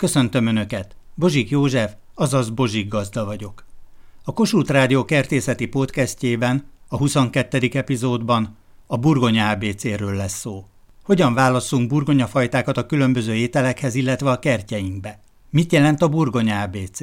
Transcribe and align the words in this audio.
Köszöntöm 0.00 0.46
Önöket! 0.46 0.96
Bozsik 1.14 1.50
József, 1.50 1.92
azaz 2.14 2.50
Bozsik 2.50 2.88
gazda 2.88 3.24
vagyok. 3.24 3.64
A 4.24 4.32
Kossuth 4.32 4.70
Rádió 4.70 5.04
kertészeti 5.04 5.66
podcastjében, 5.66 6.64
a 6.88 6.96
22. 6.96 7.70
epizódban 7.72 8.56
a 8.86 8.96
burgonya 8.96 9.50
ABC-ről 9.50 10.14
lesz 10.14 10.38
szó. 10.38 10.66
Hogyan 11.02 11.34
válasszunk 11.34 11.88
burgonyafajtákat 11.88 12.76
a 12.76 12.86
különböző 12.86 13.34
ételekhez, 13.34 13.94
illetve 13.94 14.30
a 14.30 14.38
kertjeinkbe? 14.38 15.20
Mit 15.50 15.72
jelent 15.72 16.02
a 16.02 16.08
burgonya 16.08 16.62
ABC? 16.62 16.98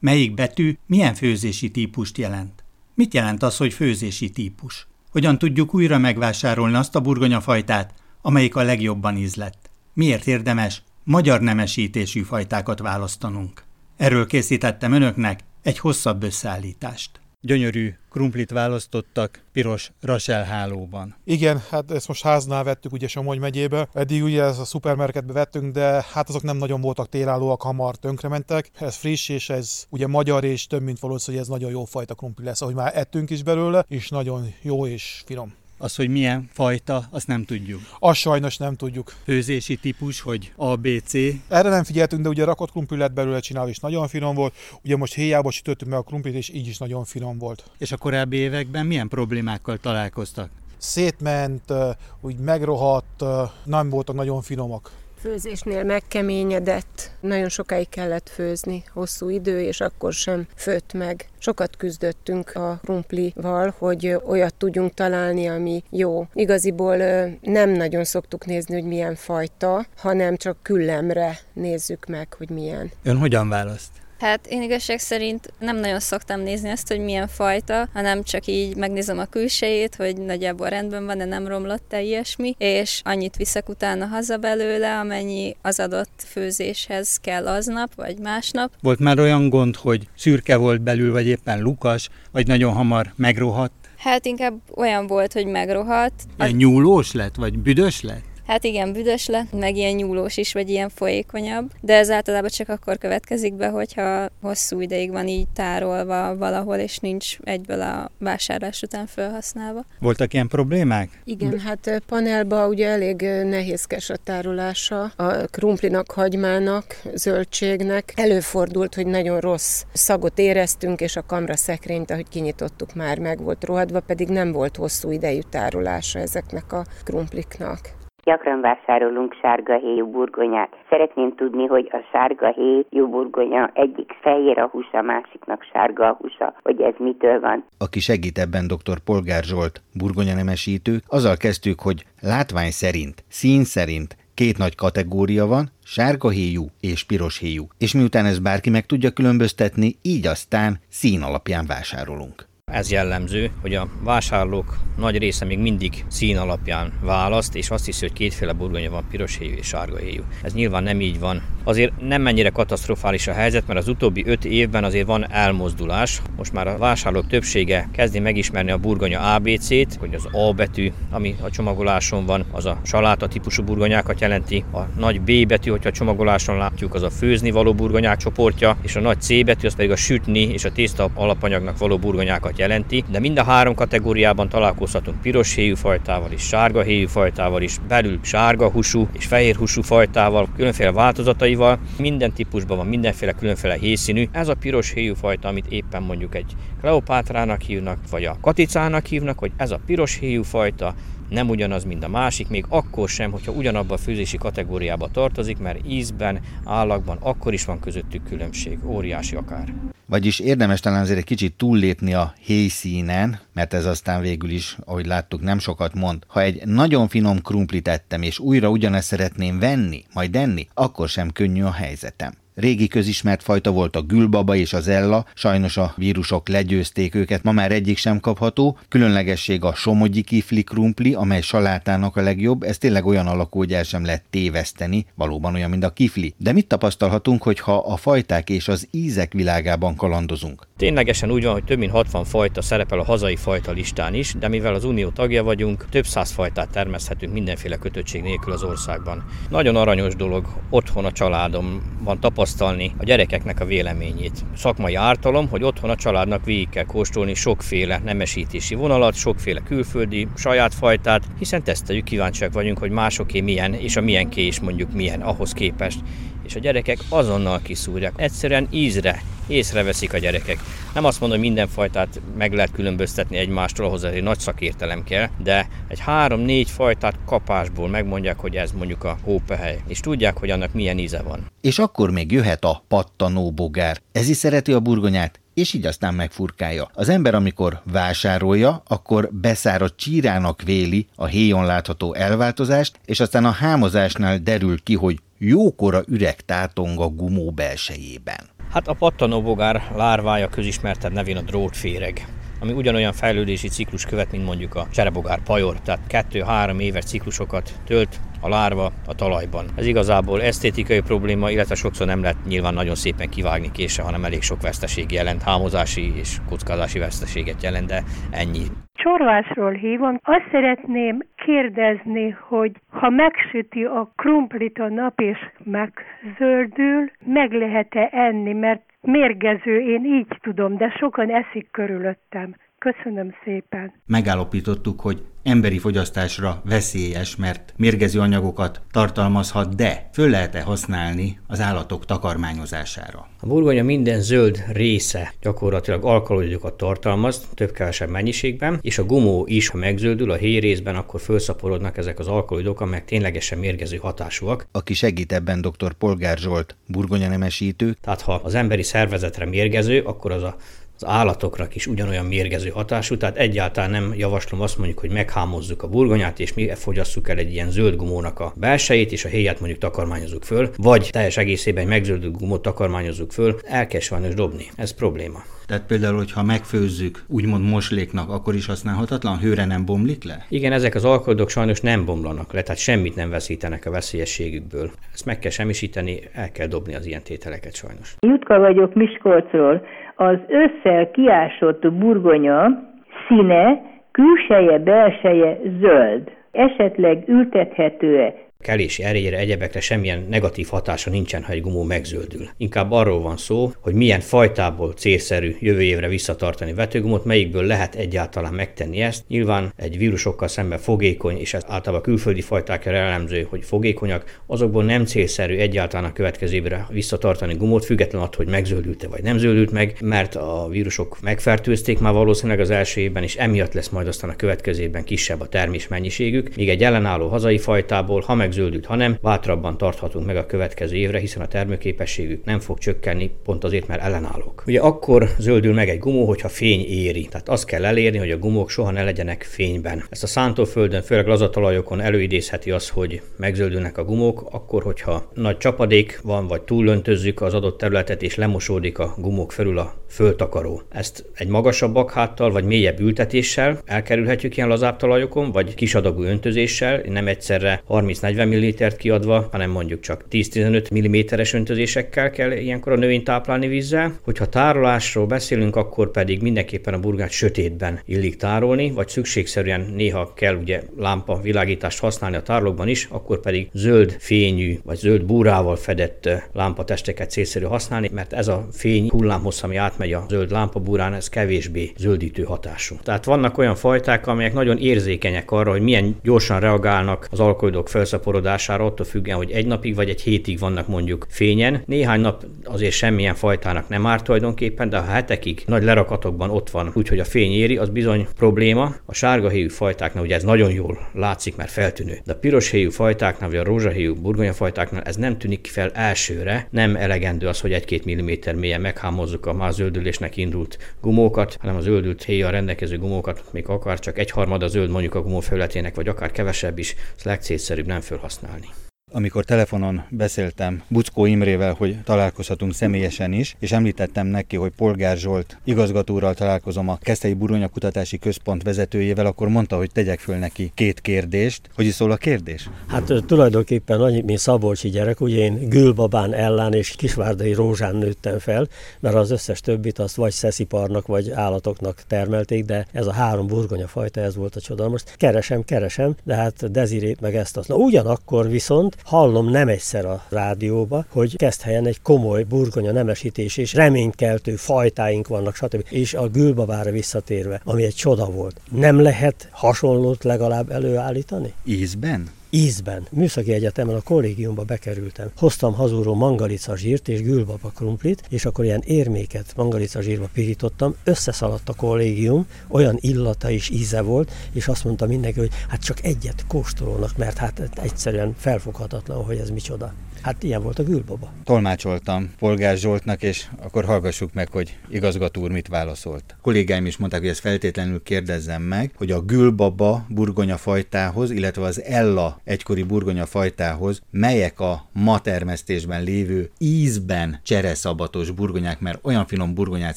Melyik 0.00 0.34
betű 0.34 0.78
milyen 0.86 1.14
főzési 1.14 1.70
típust 1.70 2.18
jelent? 2.18 2.64
Mit 2.94 3.14
jelent 3.14 3.42
az, 3.42 3.56
hogy 3.56 3.72
főzési 3.72 4.30
típus? 4.30 4.86
Hogyan 5.10 5.38
tudjuk 5.38 5.74
újra 5.74 5.98
megvásárolni 5.98 6.76
azt 6.76 6.96
a 6.96 7.00
burgonyafajtát, 7.00 7.94
amelyik 8.22 8.56
a 8.56 8.62
legjobban 8.62 9.16
ízlett? 9.16 9.70
Miért 9.94 10.26
érdemes 10.26 10.82
magyar 11.08 11.40
nemesítésű 11.40 12.22
fajtákat 12.22 12.78
választanunk? 12.78 13.64
Erről 13.96 14.26
készítettem 14.26 14.92
önöknek 14.92 15.40
egy 15.62 15.78
hosszabb 15.78 16.22
összeállítást. 16.22 17.20
Gyönyörű 17.40 17.94
krumplit 18.10 18.50
választottak 18.50 19.44
piros 19.52 19.92
raselhálóban. 20.00 21.16
Igen, 21.24 21.62
hát 21.70 21.90
ezt 21.90 22.08
most 22.08 22.22
háznál 22.22 22.64
vettük 22.64 22.92
ugye 22.92 23.08
Somogy 23.08 23.38
megyébe. 23.38 23.88
Eddig 23.92 24.22
ugye 24.22 24.42
ez 24.42 24.58
a 24.58 24.64
szupermarketbe 24.64 25.32
vettünk, 25.32 25.72
de 25.72 26.04
hát 26.12 26.28
azok 26.28 26.42
nem 26.42 26.56
nagyon 26.56 26.80
voltak 26.80 27.08
télállóak, 27.08 27.62
hamar 27.62 27.96
tönkrementek. 27.96 28.70
Ez 28.78 28.96
friss, 28.96 29.28
és 29.28 29.50
ez 29.50 29.84
ugye 29.88 30.06
magyar, 30.06 30.44
és 30.44 30.66
több 30.66 30.82
mint 30.82 30.98
valószínű, 30.98 31.36
hogy 31.36 31.46
ez 31.46 31.52
nagyon 31.52 31.70
jó 31.70 31.84
fajta 31.84 32.14
krumpli 32.14 32.44
lesz, 32.44 32.62
ahogy 32.62 32.74
már 32.74 32.96
ettünk 32.96 33.30
is 33.30 33.42
belőle, 33.42 33.84
és 33.88 34.08
nagyon 34.08 34.54
jó 34.62 34.86
és 34.86 35.22
finom. 35.26 35.54
Az, 35.78 35.96
hogy 35.96 36.08
milyen 36.08 36.48
fajta, 36.52 37.06
azt 37.10 37.26
nem 37.26 37.44
tudjuk. 37.44 37.80
Azt 37.98 38.18
sajnos 38.18 38.56
nem 38.56 38.74
tudjuk. 38.74 39.14
Főzési 39.24 39.76
típus, 39.76 40.20
hogy 40.20 40.52
ABC. 40.56 41.14
Erre 41.48 41.68
nem 41.68 41.84
figyeltünk, 41.84 42.22
de 42.22 42.28
ugye 42.28 42.44
rakott 42.44 42.70
krumpli 42.70 42.96
lett 42.96 43.12
belőle 43.12 43.40
csinálni, 43.40 43.70
és 43.70 43.78
nagyon 43.78 44.08
finom 44.08 44.34
volt. 44.34 44.54
Ugye 44.84 44.96
most 44.96 45.14
héjába 45.14 45.50
sütöttük 45.50 45.88
meg 45.88 45.98
a 45.98 46.02
krumplit, 46.02 46.34
és 46.34 46.48
így 46.48 46.66
is 46.66 46.78
nagyon 46.78 47.04
finom 47.04 47.38
volt. 47.38 47.70
És 47.78 47.92
a 47.92 47.96
korábbi 47.96 48.36
években 48.36 48.86
milyen 48.86 49.08
problémákkal 49.08 49.78
találkoztak? 49.78 50.50
Szétment, 50.76 51.72
úgy 52.20 52.36
megrohadt, 52.36 53.24
nem 53.64 53.88
voltak 53.88 54.14
nagyon 54.14 54.42
finomak. 54.42 54.90
Főzésnél 55.20 55.84
megkeményedett, 55.84 57.10
nagyon 57.20 57.48
sokáig 57.48 57.88
kellett 57.88 58.28
főzni, 58.28 58.82
hosszú 58.92 59.28
idő, 59.28 59.60
és 59.60 59.80
akkor 59.80 60.12
sem 60.12 60.46
főtt 60.56 60.92
meg. 60.92 61.28
Sokat 61.38 61.76
küzdöttünk 61.76 62.50
a 62.54 62.78
krumplival, 62.82 63.74
hogy 63.78 64.16
olyat 64.26 64.54
tudjunk 64.54 64.94
találni, 64.94 65.46
ami 65.46 65.82
jó. 65.90 66.26
Igaziból 66.34 66.96
nem 67.40 67.70
nagyon 67.70 68.04
szoktuk 68.04 68.46
nézni, 68.46 68.74
hogy 68.74 68.84
milyen 68.84 69.14
fajta, 69.14 69.86
hanem 69.96 70.36
csak 70.36 70.56
küllemre 70.62 71.38
nézzük 71.52 72.06
meg, 72.06 72.34
hogy 72.38 72.50
milyen. 72.50 72.90
Ön 73.02 73.16
hogyan 73.16 73.48
választ? 73.48 73.90
Hát 74.18 74.46
én 74.46 74.62
igazság 74.62 74.98
szerint 74.98 75.52
nem 75.58 75.76
nagyon 75.76 76.00
szoktam 76.00 76.40
nézni 76.40 76.68
ezt, 76.68 76.88
hogy 76.88 77.00
milyen 77.00 77.28
fajta, 77.28 77.88
hanem 77.92 78.22
csak 78.22 78.46
így 78.46 78.76
megnézem 78.76 79.18
a 79.18 79.24
külsejét, 79.24 79.94
hogy 79.94 80.16
nagyjából 80.16 80.68
rendben 80.68 81.06
van, 81.06 81.18
de 81.18 81.24
nem 81.24 81.46
romlott-e 81.46 82.02
ilyesmi, 82.02 82.54
és 82.58 83.00
annyit 83.04 83.36
viszek 83.36 83.68
utána 83.68 84.06
haza 84.06 84.36
belőle, 84.36 84.98
amennyi 84.98 85.56
az 85.62 85.80
adott 85.80 86.24
főzéshez 86.26 87.16
kell 87.16 87.48
aznap, 87.48 87.94
vagy 87.94 88.18
másnap. 88.18 88.72
Volt 88.80 88.98
már 88.98 89.18
olyan 89.18 89.48
gond, 89.48 89.76
hogy 89.76 90.08
szürke 90.16 90.56
volt 90.56 90.80
belül, 90.80 91.12
vagy 91.12 91.26
éppen 91.26 91.60
lukas, 91.60 92.08
vagy 92.32 92.46
nagyon 92.46 92.72
hamar 92.72 93.12
megrohadt? 93.16 93.72
Hát 93.98 94.26
inkább 94.26 94.54
olyan 94.76 95.06
volt, 95.06 95.32
hogy 95.32 95.46
megrohadt. 95.46 96.22
Egy 96.38 96.56
nyúlós 96.56 97.12
lett, 97.12 97.34
vagy 97.34 97.58
büdös 97.58 98.00
lett? 98.02 98.27
Hát 98.48 98.64
igen, 98.64 98.92
büdös 98.92 99.26
lett, 99.26 99.52
meg 99.52 99.76
ilyen 99.76 99.94
nyúlós 99.94 100.36
is, 100.36 100.52
vagy 100.52 100.68
ilyen 100.68 100.88
folyékonyabb, 100.88 101.70
de 101.80 101.94
ez 101.94 102.10
általában 102.10 102.48
csak 102.48 102.68
akkor 102.68 102.98
következik 102.98 103.54
be, 103.54 103.68
hogyha 103.68 104.28
hosszú 104.42 104.80
ideig 104.80 105.10
van 105.10 105.28
így 105.28 105.48
tárolva 105.48 106.36
valahol, 106.36 106.76
és 106.76 106.98
nincs 106.98 107.38
egyből 107.40 107.80
a 107.80 108.10
vásárlás 108.18 108.82
után 108.82 109.06
felhasználva. 109.06 109.84
Voltak 109.98 110.32
ilyen 110.32 110.48
problémák? 110.48 111.20
Igen, 111.24 111.58
hát 111.58 112.02
panelba 112.06 112.68
ugye 112.68 112.88
elég 112.88 113.20
nehézkes 113.44 114.10
a 114.10 114.16
tárolása. 114.16 115.02
A 115.16 115.32
krumplinak, 115.32 116.10
hagymának, 116.10 117.02
zöldségnek 117.14 118.12
előfordult, 118.16 118.94
hogy 118.94 119.06
nagyon 119.06 119.40
rossz 119.40 119.82
szagot 119.92 120.38
éreztünk, 120.38 121.00
és 121.00 121.16
a 121.16 121.26
kamra 121.26 121.56
szekrényt, 121.56 122.10
ahogy 122.10 122.28
kinyitottuk, 122.28 122.94
már 122.94 123.18
meg 123.18 123.42
volt 123.42 123.64
rohadva, 123.64 124.00
pedig 124.00 124.28
nem 124.28 124.52
volt 124.52 124.76
hosszú 124.76 125.10
idejű 125.10 125.40
tárolása 125.50 126.18
ezeknek 126.18 126.72
a 126.72 126.84
krumpliknak. 127.04 127.96
Gyakran 128.28 128.60
vásárolunk 128.60 129.34
sárga 129.40 129.76
héjú 129.78 130.06
burgonyát. 130.10 130.76
Szeretném 130.90 131.34
tudni, 131.34 131.66
hogy 131.66 131.88
a 131.92 131.98
sárga 132.12 132.48
héjú 132.52 133.08
burgonya 133.08 133.70
egyik 133.74 134.12
fehér 134.20 134.58
a 134.58 134.68
húsa, 134.72 135.02
másiknak 135.02 135.66
sárga 135.72 136.08
a 136.08 136.16
húsa, 136.20 136.54
hogy 136.62 136.80
ez 136.80 136.94
mitől 136.98 137.40
van. 137.40 137.64
Aki 137.78 138.00
segít 138.00 138.38
ebben 138.38 138.66
dr. 138.66 138.98
Polgár 139.04 139.42
Zsolt, 139.42 139.82
burgonya 139.98 140.34
nemesítő, 140.34 140.96
azzal 141.06 141.36
kezdtük, 141.36 141.80
hogy 141.80 142.04
látvány 142.20 142.70
szerint, 142.70 143.24
szín 143.28 143.64
szerint 143.64 144.16
Két 144.34 144.58
nagy 144.58 144.74
kategória 144.74 145.46
van, 145.46 145.70
sárga 145.84 146.28
héjú 146.28 146.66
és 146.80 147.04
piros 147.04 147.38
héjú, 147.38 147.64
és 147.78 147.94
miután 147.94 148.24
ez 148.24 148.38
bárki 148.38 148.70
meg 148.70 148.86
tudja 148.86 149.10
különböztetni, 149.10 149.96
így 150.02 150.26
aztán 150.26 150.78
szín 150.88 151.22
alapján 151.22 151.66
vásárolunk. 151.66 152.48
Ez 152.70 152.90
jellemző, 152.90 153.50
hogy 153.60 153.74
a 153.74 153.88
vásárlók 154.02 154.76
nagy 154.96 155.18
része 155.18 155.44
még 155.44 155.58
mindig 155.58 156.04
szín 156.08 156.36
alapján 156.36 156.92
választ, 157.00 157.54
és 157.54 157.70
azt 157.70 157.84
hiszi, 157.84 158.06
hogy 158.06 158.12
kétféle 158.16 158.52
burgonya 158.52 158.90
van, 158.90 159.04
piros 159.10 159.38
héjú 159.38 159.54
és 159.54 159.66
sárga 159.66 159.96
héjú. 159.96 160.22
Ez 160.42 160.52
nyilván 160.52 160.82
nem 160.82 161.00
így 161.00 161.18
van. 161.18 161.42
Azért 161.64 161.92
nem 162.00 162.22
mennyire 162.22 162.48
katasztrofális 162.48 163.26
a 163.26 163.32
helyzet, 163.32 163.66
mert 163.66 163.78
az 163.78 163.88
utóbbi 163.88 164.26
öt 164.26 164.44
évben 164.44 164.84
azért 164.84 165.06
van 165.06 165.30
elmozdulás. 165.30 166.22
Most 166.36 166.52
már 166.52 166.66
a 166.66 166.78
vásárlók 166.78 167.26
többsége 167.26 167.88
kezdi 167.92 168.18
megismerni 168.18 168.70
a 168.70 168.76
burgonya 168.76 169.34
ABC-t, 169.34 169.96
hogy 169.98 170.14
az 170.14 170.28
A 170.32 170.52
betű, 170.52 170.92
ami 171.10 171.36
a 171.42 171.50
csomagoláson 171.50 172.26
van, 172.26 172.44
az 172.50 172.66
a 172.66 172.80
saláta 172.84 173.28
típusú 173.28 173.62
burgonyákat 173.62 174.20
jelenti. 174.20 174.64
A 174.72 174.80
nagy 174.98 175.20
B 175.20 175.46
betű, 175.46 175.70
hogyha 175.70 175.88
a 175.88 175.92
csomagoláson 175.92 176.56
látjuk, 176.56 176.94
az 176.94 177.02
a 177.02 177.10
főzni 177.10 177.50
való 177.50 177.74
burgonyák 177.74 178.16
csoportja, 178.16 178.76
és 178.82 178.96
a 178.96 179.00
nagy 179.00 179.20
C 179.20 179.44
betű, 179.44 179.66
az 179.66 179.76
pedig 179.76 179.90
a 179.90 179.96
sütni 179.96 180.40
és 180.40 180.64
a 180.64 180.72
tészta 180.72 181.10
alapanyagnak 181.14 181.78
való 181.78 181.98
burgonyákat 181.98 182.57
jelenti, 182.58 183.04
de 183.10 183.18
mind 183.18 183.38
a 183.38 183.44
három 183.44 183.74
kategóriában 183.74 184.48
találkozhatunk 184.48 185.20
piros 185.20 185.54
héjú 185.54 185.76
fajtával 185.76 186.32
is, 186.32 186.42
sárga 186.42 186.82
héjú 186.82 187.08
fajtával 187.08 187.62
is, 187.62 187.76
belül 187.88 188.18
sárga 188.22 188.70
húsú 188.70 189.08
és 189.12 189.26
fehér 189.26 189.56
húsú 189.56 189.82
fajtával, 189.82 190.48
különféle 190.56 190.92
változataival, 190.92 191.78
minden 191.98 192.32
típusban 192.32 192.76
van 192.76 192.86
mindenféle 192.86 193.32
különféle 193.32 193.74
hészínű. 193.74 194.28
Ez 194.32 194.48
a 194.48 194.54
piros 194.54 194.92
héjú 194.92 195.14
fajta, 195.14 195.48
amit 195.48 195.66
éppen 195.68 196.02
mondjuk 196.02 196.34
egy 196.34 196.52
Kleopátrának 196.80 197.60
hívnak, 197.60 197.98
vagy 198.10 198.24
a 198.24 198.36
Katicának 198.40 199.06
hívnak, 199.06 199.38
hogy 199.38 199.52
ez 199.56 199.70
a 199.70 199.80
piros 199.86 200.18
héjú 200.18 200.42
fajta, 200.42 200.94
nem 201.28 201.48
ugyanaz, 201.48 201.84
mint 201.84 202.04
a 202.04 202.08
másik, 202.08 202.48
még 202.48 202.64
akkor 202.68 203.08
sem, 203.08 203.30
hogyha 203.30 203.52
ugyanabba 203.52 203.94
a 203.94 203.98
főzési 203.98 204.36
kategóriába 204.36 205.08
tartozik, 205.08 205.58
mert 205.58 205.88
ízben, 205.88 206.40
állagban 206.64 207.18
akkor 207.20 207.52
is 207.52 207.64
van 207.64 207.80
közöttük 207.80 208.24
különbség, 208.24 208.78
óriási 208.86 209.36
akár. 209.36 209.74
Vagyis 210.06 210.38
érdemes 210.38 210.80
talán 210.80 211.00
azért 211.00 211.18
egy 211.18 211.24
kicsit 211.24 211.54
túllépni 211.56 212.14
a 212.14 212.34
héjszínen, 212.40 213.40
mert 213.52 213.74
ez 213.74 213.86
aztán 213.86 214.20
végül 214.20 214.50
is, 214.50 214.76
ahogy 214.84 215.06
láttuk, 215.06 215.40
nem 215.42 215.58
sokat 215.58 215.94
mond. 215.94 216.24
Ha 216.26 216.40
egy 216.40 216.66
nagyon 216.66 217.08
finom 217.08 217.42
krumplit 217.42 217.88
ettem, 217.88 218.22
és 218.22 218.38
újra 218.38 218.68
ugyanezt 218.68 219.06
szeretném 219.06 219.58
venni, 219.58 220.04
majd 220.14 220.36
enni, 220.36 220.68
akkor 220.74 221.08
sem 221.08 221.30
könnyű 221.30 221.62
a 221.62 221.72
helyzetem. 221.72 222.32
Régi 222.58 222.88
közismert 222.88 223.42
fajta 223.42 223.70
volt 223.70 223.96
a 223.96 224.02
gülbaba 224.02 224.54
és 224.54 224.72
az 224.72 224.88
ella, 224.88 225.26
sajnos 225.34 225.76
a 225.76 225.92
vírusok 225.96 226.48
legyőzték 226.48 227.14
őket, 227.14 227.42
ma 227.42 227.52
már 227.52 227.72
egyik 227.72 227.96
sem 227.96 228.20
kapható. 228.20 228.78
Különlegesség 228.88 229.64
a 229.64 229.74
somogyi 229.74 230.22
kifli 230.22 230.62
krumpli, 230.62 231.14
amely 231.14 231.40
salátának 231.40 232.16
a 232.16 232.22
legjobb, 232.22 232.62
ez 232.62 232.78
tényleg 232.78 233.06
olyan 233.06 233.26
alakú, 233.26 233.58
hogy 233.58 233.72
el 233.72 233.82
sem 233.82 234.04
lehet 234.04 234.22
téveszteni, 234.30 235.06
valóban 235.14 235.54
olyan, 235.54 235.70
mint 235.70 235.84
a 235.84 235.90
kifli. 235.90 236.34
De 236.36 236.52
mit 236.52 236.66
tapasztalhatunk, 236.66 237.42
hogyha 237.42 237.76
a 237.76 237.96
fajták 237.96 238.50
és 238.50 238.68
az 238.68 238.88
ízek 238.90 239.32
világában 239.32 239.96
kalandozunk? 239.96 240.66
Ténylegesen 240.76 241.30
úgy 241.30 241.44
van, 241.44 241.52
hogy 241.52 241.64
több 241.64 241.78
mint 241.78 241.92
60 241.92 242.24
fajta 242.24 242.62
szerepel 242.62 242.98
a 242.98 243.04
hazai 243.04 243.36
fajta 243.36 243.72
listán 243.72 244.14
is, 244.14 244.34
de 244.38 244.48
mivel 244.48 244.74
az 244.74 244.84
unió 244.84 245.08
tagja 245.08 245.42
vagyunk, 245.42 245.86
több 245.90 246.06
száz 246.06 246.30
fajtát 246.30 246.68
termeszthetünk 246.68 247.32
mindenféle 247.32 247.76
kötöttség 247.76 248.22
nélkül 248.22 248.52
az 248.52 248.62
országban. 248.62 249.24
Nagyon 249.48 249.76
aranyos 249.76 250.14
dolog 250.16 250.46
otthon 250.70 251.04
a 251.04 251.12
családomban 251.12 252.20
tapasztalni 252.48 252.94
a 252.98 253.04
gyerekeknek 253.04 253.60
a 253.60 253.64
véleményét. 253.64 254.44
Szakmai 254.56 254.94
ártalom, 254.94 255.48
hogy 255.48 255.62
otthon 255.62 255.90
a 255.90 255.96
családnak 255.96 256.44
végig 256.44 256.68
kell 256.68 256.84
kóstolni 256.84 257.34
sokféle 257.34 258.00
nemesítési 258.04 258.74
vonalat, 258.74 259.14
sokféle 259.14 259.60
külföldi 259.60 260.28
saját 260.36 260.74
fajtát, 260.74 261.24
hiszen 261.38 261.62
teszteljük, 261.62 262.04
kíváncsiak 262.04 262.52
vagyunk, 262.52 262.78
hogy 262.78 262.90
másoké 262.90 263.40
milyen, 263.40 263.74
és 263.74 263.96
a 263.96 264.00
milyenké 264.00 264.46
is 264.46 264.60
mondjuk 264.60 264.92
milyen 264.92 265.20
ahhoz 265.20 265.52
képest 265.52 266.00
és 266.48 266.54
a 266.54 266.58
gyerekek 266.58 266.98
azonnal 267.08 267.60
kiszúrják. 267.62 268.12
Egyszerűen 268.16 268.68
ízre, 268.70 269.22
észreveszik 269.46 270.12
a 270.12 270.18
gyerekek. 270.18 270.58
Nem 270.94 271.04
azt 271.04 271.20
mondom, 271.20 271.38
hogy 271.38 271.46
minden 271.48 271.68
fajtát 271.68 272.20
meg 272.36 272.52
lehet 272.52 272.72
különböztetni 272.72 273.36
egymástól, 273.36 273.86
ahhoz 273.86 274.04
egy 274.04 274.22
nagy 274.22 274.38
szakértelem 274.38 275.04
kell, 275.04 275.28
de 275.42 275.68
egy 275.88 275.98
három-négy 275.98 276.70
fajtát 276.70 277.14
kapásból 277.26 277.88
megmondják, 277.88 278.38
hogy 278.38 278.56
ez 278.56 278.72
mondjuk 278.72 279.04
a 279.04 279.18
hópehely, 279.22 279.80
és 279.86 280.00
tudják, 280.00 280.38
hogy 280.38 280.50
annak 280.50 280.72
milyen 280.72 280.98
íze 280.98 281.22
van. 281.22 281.46
És 281.60 281.78
akkor 281.78 282.10
még 282.10 282.32
jöhet 282.32 282.64
a 282.64 282.84
pattanó 282.88 283.50
bogár. 283.50 284.00
Ez 284.12 284.28
is 284.28 284.36
szereti 284.36 284.72
a 284.72 284.80
burgonyát, 284.80 285.40
és 285.54 285.72
így 285.72 285.86
aztán 285.86 286.14
megfurkálja. 286.14 286.90
Az 286.94 287.08
ember, 287.08 287.34
amikor 287.34 287.80
vásárolja, 287.92 288.82
akkor 288.86 289.28
beszáradt 289.32 289.96
csírának 289.96 290.62
véli 290.62 291.06
a 291.14 291.26
héjon 291.26 291.64
látható 291.64 292.14
elváltozást, 292.14 293.00
és 293.04 293.20
aztán 293.20 293.44
a 293.44 293.50
hámozásnál 293.50 294.38
derül 294.38 294.82
ki, 294.82 294.94
hogy 294.94 295.18
jókora 295.38 296.02
üreg 296.06 296.40
tátong 296.40 297.00
a 297.00 297.08
gumó 297.08 297.50
belsejében. 297.50 298.40
Hát 298.70 298.88
a 298.88 298.94
pattanóbogár 298.94 299.82
lárvája 299.96 300.48
közismertebb 300.48 301.12
nevén 301.12 301.36
a 301.36 301.42
drótféreg 301.42 302.26
ami 302.60 302.72
ugyanolyan 302.72 303.12
fejlődési 303.12 303.68
ciklus 303.68 304.06
követ, 304.06 304.30
mint 304.32 304.44
mondjuk 304.44 304.74
a 304.74 304.86
cserebogár 304.92 305.38
pajor, 305.42 305.80
tehát 305.80 306.06
kettő-három 306.08 306.80
éves 306.80 307.04
ciklusokat 307.04 307.70
tölt 307.86 308.20
a 308.40 308.48
lárva 308.48 308.92
a 309.06 309.14
talajban. 309.14 309.64
Ez 309.76 309.86
igazából 309.86 310.42
esztétikai 310.42 311.00
probléma, 311.00 311.50
illetve 311.50 311.74
sokszor 311.74 312.06
nem 312.06 312.20
lehet 312.20 312.36
nyilván 312.48 312.74
nagyon 312.74 312.94
szépen 312.94 313.28
kivágni 313.28 313.70
kése, 313.72 314.02
hanem 314.02 314.24
elég 314.24 314.42
sok 314.42 314.62
veszteség 314.62 315.10
jelent, 315.10 315.42
hámozási 315.42 316.16
és 316.16 316.36
kockázási 316.48 316.98
veszteséget 316.98 317.62
jelent, 317.62 317.86
de 317.86 318.02
ennyi. 318.30 318.64
Csorvásról 318.94 319.72
hívom. 319.72 320.20
Azt 320.22 320.48
szeretném 320.50 321.22
kérdezni, 321.36 322.36
hogy 322.48 322.72
ha 322.90 323.08
megsüti 323.08 323.84
a 323.84 324.12
krumplit 324.16 324.78
a 324.78 324.88
nap 324.88 325.20
és 325.20 325.38
megzöldül, 325.64 327.10
meg 327.24 327.52
lehet-e 327.52 328.08
enni, 328.12 328.52
mert 328.52 328.82
mérgező, 329.10 329.80
én 329.80 330.04
így 330.04 330.38
tudom, 330.40 330.76
de 330.76 330.90
sokan 330.98 331.30
eszik 331.30 331.70
körülöttem. 331.70 332.54
Köszönöm 332.78 333.34
szépen. 333.44 333.92
Megállapítottuk, 334.06 335.00
hogy 335.00 335.22
emberi 335.42 335.78
fogyasztásra 335.78 336.62
veszélyes, 336.64 337.36
mert 337.36 337.74
mérgező 337.76 338.20
anyagokat 338.20 338.80
tartalmazhat, 338.90 339.74
de 339.74 340.08
föl 340.12 340.30
lehet-e 340.30 340.62
használni 340.62 341.38
az 341.46 341.60
állatok 341.60 342.04
takarmányozására? 342.04 343.28
A 343.40 343.46
burgonya 343.46 343.82
minden 343.82 344.20
zöld 344.20 344.64
része 344.72 345.32
gyakorlatilag 345.40 346.04
alkaloidokat 346.04 346.76
tartalmaz, 346.76 347.48
több-kevesebb 347.54 348.10
mennyiségben, 348.10 348.78
és 348.82 348.98
a 348.98 349.04
gumó 349.04 349.44
is, 349.46 349.68
ha 349.68 349.78
megzöldül 349.78 350.30
a 350.30 350.36
héj 350.36 350.58
részben, 350.58 350.96
akkor 350.96 351.20
felszaporodnak 351.20 351.96
ezek 351.96 352.18
az 352.18 352.26
alkaloidok, 352.26 352.80
amelyek 352.80 353.04
ténylegesen 353.04 353.58
mérgező 353.58 353.96
hatásúak. 353.96 354.66
Aki 354.72 354.94
segít 354.94 355.32
ebben 355.32 355.60
dr. 355.60 355.92
Polgár 355.92 356.38
Zsolt, 356.38 356.76
burgonya 356.86 357.28
nemesítő. 357.28 357.96
Tehát 358.00 358.20
ha 358.20 358.40
az 358.42 358.54
emberi 358.54 358.82
szervezetre 358.82 359.44
mérgező, 359.44 360.00
akkor 360.00 360.32
az 360.32 360.42
a 360.42 360.56
az 361.00 361.08
állatokra 361.08 361.66
is 361.72 361.86
ugyanolyan 361.86 362.24
mérgező 362.24 362.68
hatású, 362.68 363.16
tehát 363.16 363.36
egyáltalán 363.36 363.90
nem 363.90 364.14
javaslom 364.16 364.60
azt 364.60 364.78
mondjuk, 364.78 364.98
hogy 364.98 365.10
meghámozzuk 365.10 365.82
a 365.82 365.88
burgonyát, 365.88 366.40
és 366.40 366.54
mi 366.54 366.68
fogyasszuk 366.74 367.28
el 367.28 367.36
egy 367.36 367.52
ilyen 367.52 367.70
zöld 367.70 367.96
gumónak 367.96 368.40
a 368.40 368.52
belsejét, 368.56 369.12
és 369.12 369.24
a 369.24 369.28
héját 369.28 369.60
mondjuk 369.60 369.80
takarmányozzuk 369.80 370.42
föl, 370.42 370.70
vagy 370.76 371.08
teljes 371.12 371.36
egészében 371.36 371.82
egy 371.82 371.88
megzöldült 371.88 372.38
gumót 372.38 372.62
takarmányozzuk 372.62 373.32
föl, 373.32 373.56
el 373.64 373.86
kell 373.86 374.00
sajnos 374.00 374.34
dobni. 374.34 374.64
Ez 374.76 374.94
probléma. 374.94 375.42
Tehát 375.66 375.86
például, 375.86 376.16
hogyha 376.16 376.42
megfőzzük 376.42 377.24
úgymond 377.26 377.68
mosléknak, 377.68 378.30
akkor 378.30 378.54
is 378.54 378.66
használhatatlan, 378.66 379.38
hőre 379.38 379.64
nem 379.64 379.84
bomlik 379.84 380.24
le? 380.24 380.46
Igen, 380.48 380.72
ezek 380.72 380.94
az 380.94 381.04
alkoholdok 381.04 381.48
sajnos 381.48 381.80
nem 381.80 382.04
bomlanak 382.04 382.52
le, 382.52 382.62
tehát 382.62 382.80
semmit 382.80 383.16
nem 383.16 383.30
veszítenek 383.30 383.86
a 383.86 383.90
veszélyességükből. 383.90 384.90
Ezt 385.12 385.24
meg 385.24 385.38
kell 385.38 385.50
semmisíteni, 385.50 386.20
el 386.32 386.50
kell 386.50 386.66
dobni 386.66 386.94
az 386.94 387.06
ilyen 387.06 387.22
tételeket 387.22 387.74
sajnos. 387.74 388.16
Jutka 388.20 388.58
vagyok 388.58 388.94
Miskolcról 388.94 389.86
az 390.20 390.38
összel 390.48 391.10
kiásott 391.10 391.92
burgonya 391.92 392.82
színe, 393.26 393.82
külseje, 394.10 394.78
belseje 394.78 395.58
zöld. 395.80 396.30
Esetleg 396.52 397.28
ültethető-e 397.28 398.47
kelési 398.64 399.02
erejére, 399.02 399.38
egyebekre 399.38 399.80
semmilyen 399.80 400.26
negatív 400.28 400.68
hatása 400.68 401.10
nincsen, 401.10 401.42
ha 401.42 401.52
egy 401.52 401.60
gumó 401.60 401.82
megzöldül. 401.82 402.48
Inkább 402.56 402.92
arról 402.92 403.20
van 403.20 403.36
szó, 403.36 403.72
hogy 403.80 403.94
milyen 403.94 404.20
fajtából 404.20 404.92
célszerű 404.92 405.56
jövő 405.60 405.82
évre 405.82 406.08
visszatartani 406.08 406.72
vetőgumot, 406.74 407.24
melyikből 407.24 407.64
lehet 407.64 407.94
egyáltalán 407.94 408.54
megtenni 408.54 409.00
ezt. 409.00 409.24
Nyilván 409.28 409.72
egy 409.76 409.98
vírusokkal 409.98 410.48
szemben 410.48 410.78
fogékony, 410.78 411.38
és 411.38 411.54
ez 411.54 411.64
általában 411.66 412.02
külföldi 412.02 412.40
fajtákra 412.40 412.92
jellemző, 412.92 413.46
hogy 413.50 413.64
fogékonyak, 413.64 414.40
azokból 414.46 414.84
nem 414.84 415.04
célszerű 415.04 415.56
egyáltalán 415.56 416.10
a 416.10 416.12
következő 416.12 416.54
évre 416.54 416.86
visszatartani 416.90 417.54
gumót, 417.54 417.84
függetlenül 417.84 418.26
attól, 418.26 418.44
hogy 418.44 418.54
megzöldült-e 418.54 419.08
vagy 419.08 419.22
nem 419.22 419.38
zöldült 419.38 419.70
meg, 419.70 419.96
mert 420.00 420.34
a 420.34 420.66
vírusok 420.70 421.20
megfertőzték 421.20 421.98
már 421.98 422.12
valószínűleg 422.12 422.60
az 422.60 422.70
első 422.70 423.00
évben, 423.00 423.22
és 423.22 423.36
emiatt 423.36 423.72
lesz 423.72 423.88
majd 423.88 424.08
aztán 424.08 424.30
a 424.30 424.36
következő 424.36 424.82
évben 424.82 425.04
kisebb 425.04 425.40
a 425.40 425.48
termés 425.48 425.88
mennyiségük, 425.88 426.56
míg 426.56 426.68
egy 426.68 426.82
ellenálló 426.82 427.28
hazai 427.28 427.58
fajtából, 427.58 428.20
ha 428.20 428.34
meg 428.34 428.46
megzöldült, 428.48 428.86
hanem 428.86 429.18
bátrabban 429.22 429.78
tarthatunk 429.78 430.26
meg 430.26 430.36
a 430.36 430.46
következő 430.46 430.96
évre, 430.96 431.18
hiszen 431.18 431.42
a 431.42 431.46
termőképességük 431.48 432.44
nem 432.44 432.60
fog 432.60 432.78
csökkenni, 432.78 433.30
pont 433.44 433.64
azért, 433.64 433.86
mert 433.86 434.02
ellenállók. 434.02 434.62
Ugye 434.66 434.80
akkor 434.80 435.28
zöldül 435.38 435.74
meg 435.74 435.88
egy 435.88 435.98
gumó, 435.98 436.26
hogyha 436.26 436.48
fény 436.48 436.86
éri. 436.86 437.26
Tehát 437.30 437.48
azt 437.48 437.64
kell 437.64 437.84
elérni, 437.84 438.18
hogy 438.18 438.30
a 438.30 438.38
gumók 438.38 438.70
soha 438.70 438.90
ne 438.90 439.02
legyenek 439.02 439.42
fényben. 439.42 440.04
Ezt 440.10 440.22
a 440.22 440.26
szántóföldön, 440.26 441.02
főleg 441.02 441.26
lazatalajokon 441.26 442.00
előidézheti 442.00 442.70
az, 442.70 442.88
hogy 442.88 443.22
megzöldülnek 443.36 443.98
a 443.98 444.04
gumók, 444.04 444.48
akkor, 444.50 444.82
hogyha 444.82 445.30
nagy 445.34 445.56
csapadék 445.56 446.20
van, 446.22 446.46
vagy 446.46 446.62
túlöntözzük 446.62 447.40
az 447.40 447.54
adott 447.54 447.78
területet, 447.78 448.22
és 448.22 448.34
lemosódik 448.34 448.98
a 448.98 449.14
gumók 449.18 449.52
felül 449.52 449.78
a 449.78 449.94
föltakaró. 450.08 450.82
Ezt 450.88 451.24
egy 451.34 451.48
magasabb 451.48 451.92
bakháttal, 451.92 452.50
vagy 452.50 452.64
mélyebb 452.64 453.00
ültetéssel 453.00 453.80
elkerülhetjük 453.84 454.56
ilyen 454.56 454.68
lazább 454.68 454.96
talajokon, 454.96 455.52
vagy 455.52 455.74
kisadagú 455.74 456.22
öntözéssel, 456.22 457.02
nem 457.08 457.26
egyszerre 457.26 457.82
30-40 457.88 458.37
40 458.38 458.48
ml 458.48 458.96
kiadva, 458.96 459.48
hanem 459.52 459.70
mondjuk 459.70 460.00
csak 460.00 460.24
10-15 460.30 461.34
mm-es 461.34 461.52
öntözésekkel 461.52 462.30
kell 462.30 462.52
ilyenkor 462.52 462.92
a 462.92 462.96
növényt 462.96 463.24
táplálni 463.24 463.66
vízzel. 463.66 464.18
Hogyha 464.22 464.46
tárolásról 464.46 465.26
beszélünk, 465.26 465.76
akkor 465.76 466.10
pedig 466.10 466.42
mindenképpen 466.42 466.94
a 466.94 466.98
burgát 466.98 467.30
sötétben 467.30 468.00
illik 468.04 468.36
tárolni, 468.36 468.90
vagy 468.90 469.08
szükségszerűen 469.08 469.92
néha 469.94 470.32
kell 470.34 470.56
ugye 470.56 470.82
lámpa 470.96 471.40
világítást 471.40 472.00
használni 472.00 472.36
a 472.36 472.42
tárolókban 472.42 472.88
is, 472.88 473.08
akkor 473.10 473.40
pedig 473.40 473.68
zöld 473.72 474.16
fényű 474.18 474.78
vagy 474.84 474.96
zöld 474.96 475.24
búrával 475.24 475.76
fedett 475.76 476.28
lámpatesteket 476.52 477.30
célszerű 477.30 477.64
használni, 477.64 478.10
mert 478.12 478.32
ez 478.32 478.48
a 478.48 478.66
fény 478.72 479.08
hullámhossz, 479.08 479.62
ami 479.62 479.76
átmegy 479.76 480.12
a 480.12 480.24
zöld 480.28 480.50
lámpabúrán, 480.50 481.14
ez 481.14 481.28
kevésbé 481.28 481.92
zöldítő 481.96 482.42
hatású. 482.42 482.96
Tehát 483.02 483.24
vannak 483.24 483.58
olyan 483.58 483.74
fajták, 483.74 484.26
amelyek 484.26 484.52
nagyon 484.52 484.78
érzékenyek 484.78 485.50
arra, 485.50 485.70
hogy 485.70 485.82
milyen 485.82 486.16
gyorsan 486.22 486.60
reagálnak 486.60 487.28
az 487.30 487.40
alkoholidok 487.40 487.88
felszaporodásra 487.88 488.26
szaporodására, 488.28 488.84
attól 488.84 489.06
függően, 489.06 489.36
hogy 489.36 489.50
egy 489.50 489.66
napig 489.66 489.94
vagy 489.94 490.08
egy 490.08 490.20
hétig 490.20 490.58
vannak 490.58 490.88
mondjuk 490.88 491.26
fényen. 491.28 491.82
Néhány 491.86 492.20
nap 492.20 492.44
azért 492.64 492.92
semmilyen 492.92 493.34
fajtának 493.34 493.88
nem 493.88 494.06
árt 494.06 494.24
tulajdonképpen, 494.24 494.88
de 494.88 494.98
ha 494.98 495.10
hetekig 495.10 495.62
nagy 495.66 495.82
lerakatokban 495.82 496.50
ott 496.50 496.70
van, 496.70 496.90
úgyhogy 496.94 497.18
a 497.18 497.24
fény 497.24 497.52
éri, 497.52 497.76
az 497.76 497.88
bizony 497.88 498.26
probléma. 498.36 498.94
A 499.06 499.14
sárga 499.14 499.48
héjú 499.48 499.68
fajtáknál 499.68 500.24
ugye 500.24 500.34
ez 500.34 500.42
nagyon 500.42 500.72
jól 500.72 500.98
látszik, 501.14 501.56
mert 501.56 501.70
feltűnő. 501.70 502.18
De 502.24 502.32
a 502.32 502.36
piros 502.36 502.70
héjú 502.70 502.90
fajtáknál, 502.90 503.48
vagy 503.48 503.58
a 503.58 503.64
rózsahéjú 503.64 504.14
burgonya 504.14 504.52
fajtáknál 504.52 505.02
ez 505.02 505.16
nem 505.16 505.38
tűnik 505.38 505.66
fel 505.66 505.90
elsőre, 505.90 506.68
nem 506.70 506.96
elegendő 506.96 507.46
az, 507.46 507.60
hogy 507.60 507.72
egy-két 507.72 508.04
milliméter 508.04 508.54
mélyen 508.54 508.80
meghámozzuk 508.80 509.46
a 509.46 509.52
már 509.52 509.72
zöldülésnek 509.72 510.36
indult 510.36 510.78
gumókat, 511.00 511.56
hanem 511.60 511.76
az 511.76 511.84
zöldült 511.84 512.24
héja 512.24 512.50
rendelkező 512.50 512.98
gumókat, 512.98 513.44
még 513.52 513.68
akár 513.68 513.98
csak 513.98 514.18
egyharmad 514.18 514.62
a 514.62 514.66
zöld 514.66 514.90
mondjuk 514.90 515.14
a 515.14 515.22
gumó 515.22 515.40
felületének, 515.40 515.94
vagy 515.94 516.08
akár 516.08 516.30
kevesebb 516.30 516.78
is, 516.78 516.94
ez 517.16 517.24
legcélszerűbb 517.24 517.86
nem 517.86 518.00
föl 518.00 518.17
használni. 518.20 518.87
Amikor 519.12 519.44
telefonon 519.44 520.04
beszéltem 520.10 520.82
Buckó 520.88 521.24
Imrével, 521.24 521.74
hogy 521.78 522.02
találkozhatunk 522.04 522.74
személyesen 522.74 523.32
is, 523.32 523.56
és 523.58 523.72
említettem 523.72 524.26
neki, 524.26 524.56
hogy 524.56 524.72
Polgár 524.76 525.16
Zsolt 525.16 525.58
igazgatóral 525.64 526.34
találkozom 526.34 526.88
a 526.88 526.98
Keszthelyi 527.00 527.34
Buronya 527.34 527.68
Kutatási 527.68 528.18
Központ 528.18 528.62
vezetőjével, 528.62 529.26
akkor 529.26 529.48
mondta, 529.48 529.76
hogy 529.76 529.90
tegyek 529.92 530.18
föl 530.18 530.36
neki 530.36 530.72
két 530.74 531.00
kérdést. 531.00 531.70
Hogy 531.74 531.84
is 531.84 531.94
szól 531.94 532.10
a 532.10 532.16
kérdés? 532.16 532.68
Hát 532.86 533.12
tulajdonképpen 533.26 534.00
annyi, 534.00 534.20
mint 534.20 534.38
Szabolcsi 534.38 534.88
gyerek, 534.88 535.20
ugye 535.20 535.36
én 535.36 535.68
Gülbabán 535.68 536.32
ellán 536.34 536.72
és 536.72 536.90
Kisvárdai 536.96 537.52
Rózsán 537.52 537.96
nőttem 537.96 538.38
fel, 538.38 538.68
mert 539.00 539.14
az 539.14 539.30
összes 539.30 539.60
többit 539.60 539.98
azt 539.98 540.16
vagy 540.16 540.32
szesziparnak, 540.32 541.06
vagy 541.06 541.30
állatoknak 541.30 542.02
termelték, 542.06 542.64
de 542.64 542.86
ez 542.92 543.06
a 543.06 543.12
három 543.12 543.46
burgonya 543.46 543.86
fajta, 543.86 544.20
ez 544.20 544.36
volt 544.36 544.56
a 544.56 544.60
csoda. 544.60 544.88
Most 544.88 545.14
keresem, 545.16 545.64
keresem, 545.64 546.14
de 546.24 546.34
hát 546.34 546.70
Dezirét 546.70 547.20
meg 547.20 547.36
ezt 547.36 547.56
azt. 547.56 547.68
Na 547.68 547.74
ugyanakkor 547.74 548.48
viszont 548.48 548.96
hallom 549.04 549.50
nem 549.50 549.68
egyszer 549.68 550.04
a 550.04 550.22
rádióba, 550.28 551.04
hogy 551.08 551.36
kezd 551.36 551.60
helyen 551.60 551.86
egy 551.86 552.02
komoly 552.02 552.42
burgonya 552.42 552.92
nemesítés 552.92 553.56
és 553.56 553.74
reménykeltő 553.74 554.56
fajtáink 554.56 555.28
vannak, 555.28 555.54
stb. 555.54 555.84
És 555.90 556.14
a 556.14 556.28
gülbabára 556.28 556.90
visszatérve, 556.90 557.60
ami 557.64 557.84
egy 557.84 557.94
csoda 557.94 558.26
volt. 558.30 558.60
Nem 558.70 559.00
lehet 559.00 559.48
hasonlót 559.50 560.24
legalább 560.24 560.70
előállítani? 560.70 561.52
Ízben? 561.64 562.37
Ízben. 562.50 563.06
Műszaki 563.10 563.52
Egyetemen 563.52 563.94
a 563.94 564.00
kollégiumba 564.00 564.62
bekerültem. 564.62 565.30
Hoztam 565.36 565.74
hazúról 565.74 566.16
mangalica 566.16 566.76
zsírt 566.76 567.08
és 567.08 567.22
gülbaba 567.22 567.68
krumplit, 567.68 568.22
és 568.28 568.44
akkor 568.44 568.64
ilyen 568.64 568.82
érméket 568.86 569.52
mangalica 569.56 570.00
zsírba 570.00 570.28
pirítottam, 570.32 570.94
összeszaladt 571.04 571.68
a 571.68 571.74
kollégium, 571.74 572.46
olyan 572.68 572.96
illata 573.00 573.50
és 573.50 573.68
íze 573.68 574.00
volt, 574.00 574.32
és 574.52 574.68
azt 574.68 574.84
mondta 574.84 575.06
mindenki, 575.06 575.38
hogy 575.38 575.50
hát 575.68 575.82
csak 575.82 576.04
egyet 576.04 576.44
kóstolónak, 576.46 577.16
mert 577.16 577.36
hát 577.38 577.70
egyszerűen 577.82 578.34
felfoghatatlan, 578.38 579.24
hogy 579.24 579.36
ez 579.38 579.50
micsoda. 579.50 579.94
Hát 580.28 580.42
ilyen 580.42 580.62
volt 580.62 580.78
a 580.78 580.82
gülbaba. 580.82 581.32
Tolmácsoltam 581.44 582.32
Polgár 582.38 582.76
Zsoltnak, 582.76 583.22
és 583.22 583.46
akkor 583.62 583.84
hallgassuk 583.84 584.32
meg, 584.32 584.48
hogy 584.48 584.76
igazgató 584.88 585.42
úr 585.42 585.50
mit 585.50 585.68
válaszolt. 585.68 586.24
A 586.28 586.40
kollégáim 586.42 586.86
is 586.86 586.96
mondták, 586.96 587.20
hogy 587.20 587.28
ezt 587.28 587.40
feltétlenül 587.40 588.02
kérdezzem 588.02 588.62
meg, 588.62 588.92
hogy 588.96 589.10
a 589.10 589.20
gülbaba 589.20 590.06
burgonya 590.08 590.56
fajtához, 590.56 591.30
illetve 591.30 591.62
az 591.62 591.82
Ella 591.82 592.40
egykori 592.44 592.82
burgonya 592.82 593.26
fajtához 593.26 594.00
melyek 594.10 594.60
a 594.60 594.88
ma 594.92 595.20
termesztésben 595.20 596.02
lévő 596.02 596.50
ízben 596.58 597.40
csereszabatos 597.42 598.30
burgonyák, 598.30 598.80
mert 598.80 598.98
olyan 599.02 599.26
finom 599.26 599.54
burgonyát 599.54 599.96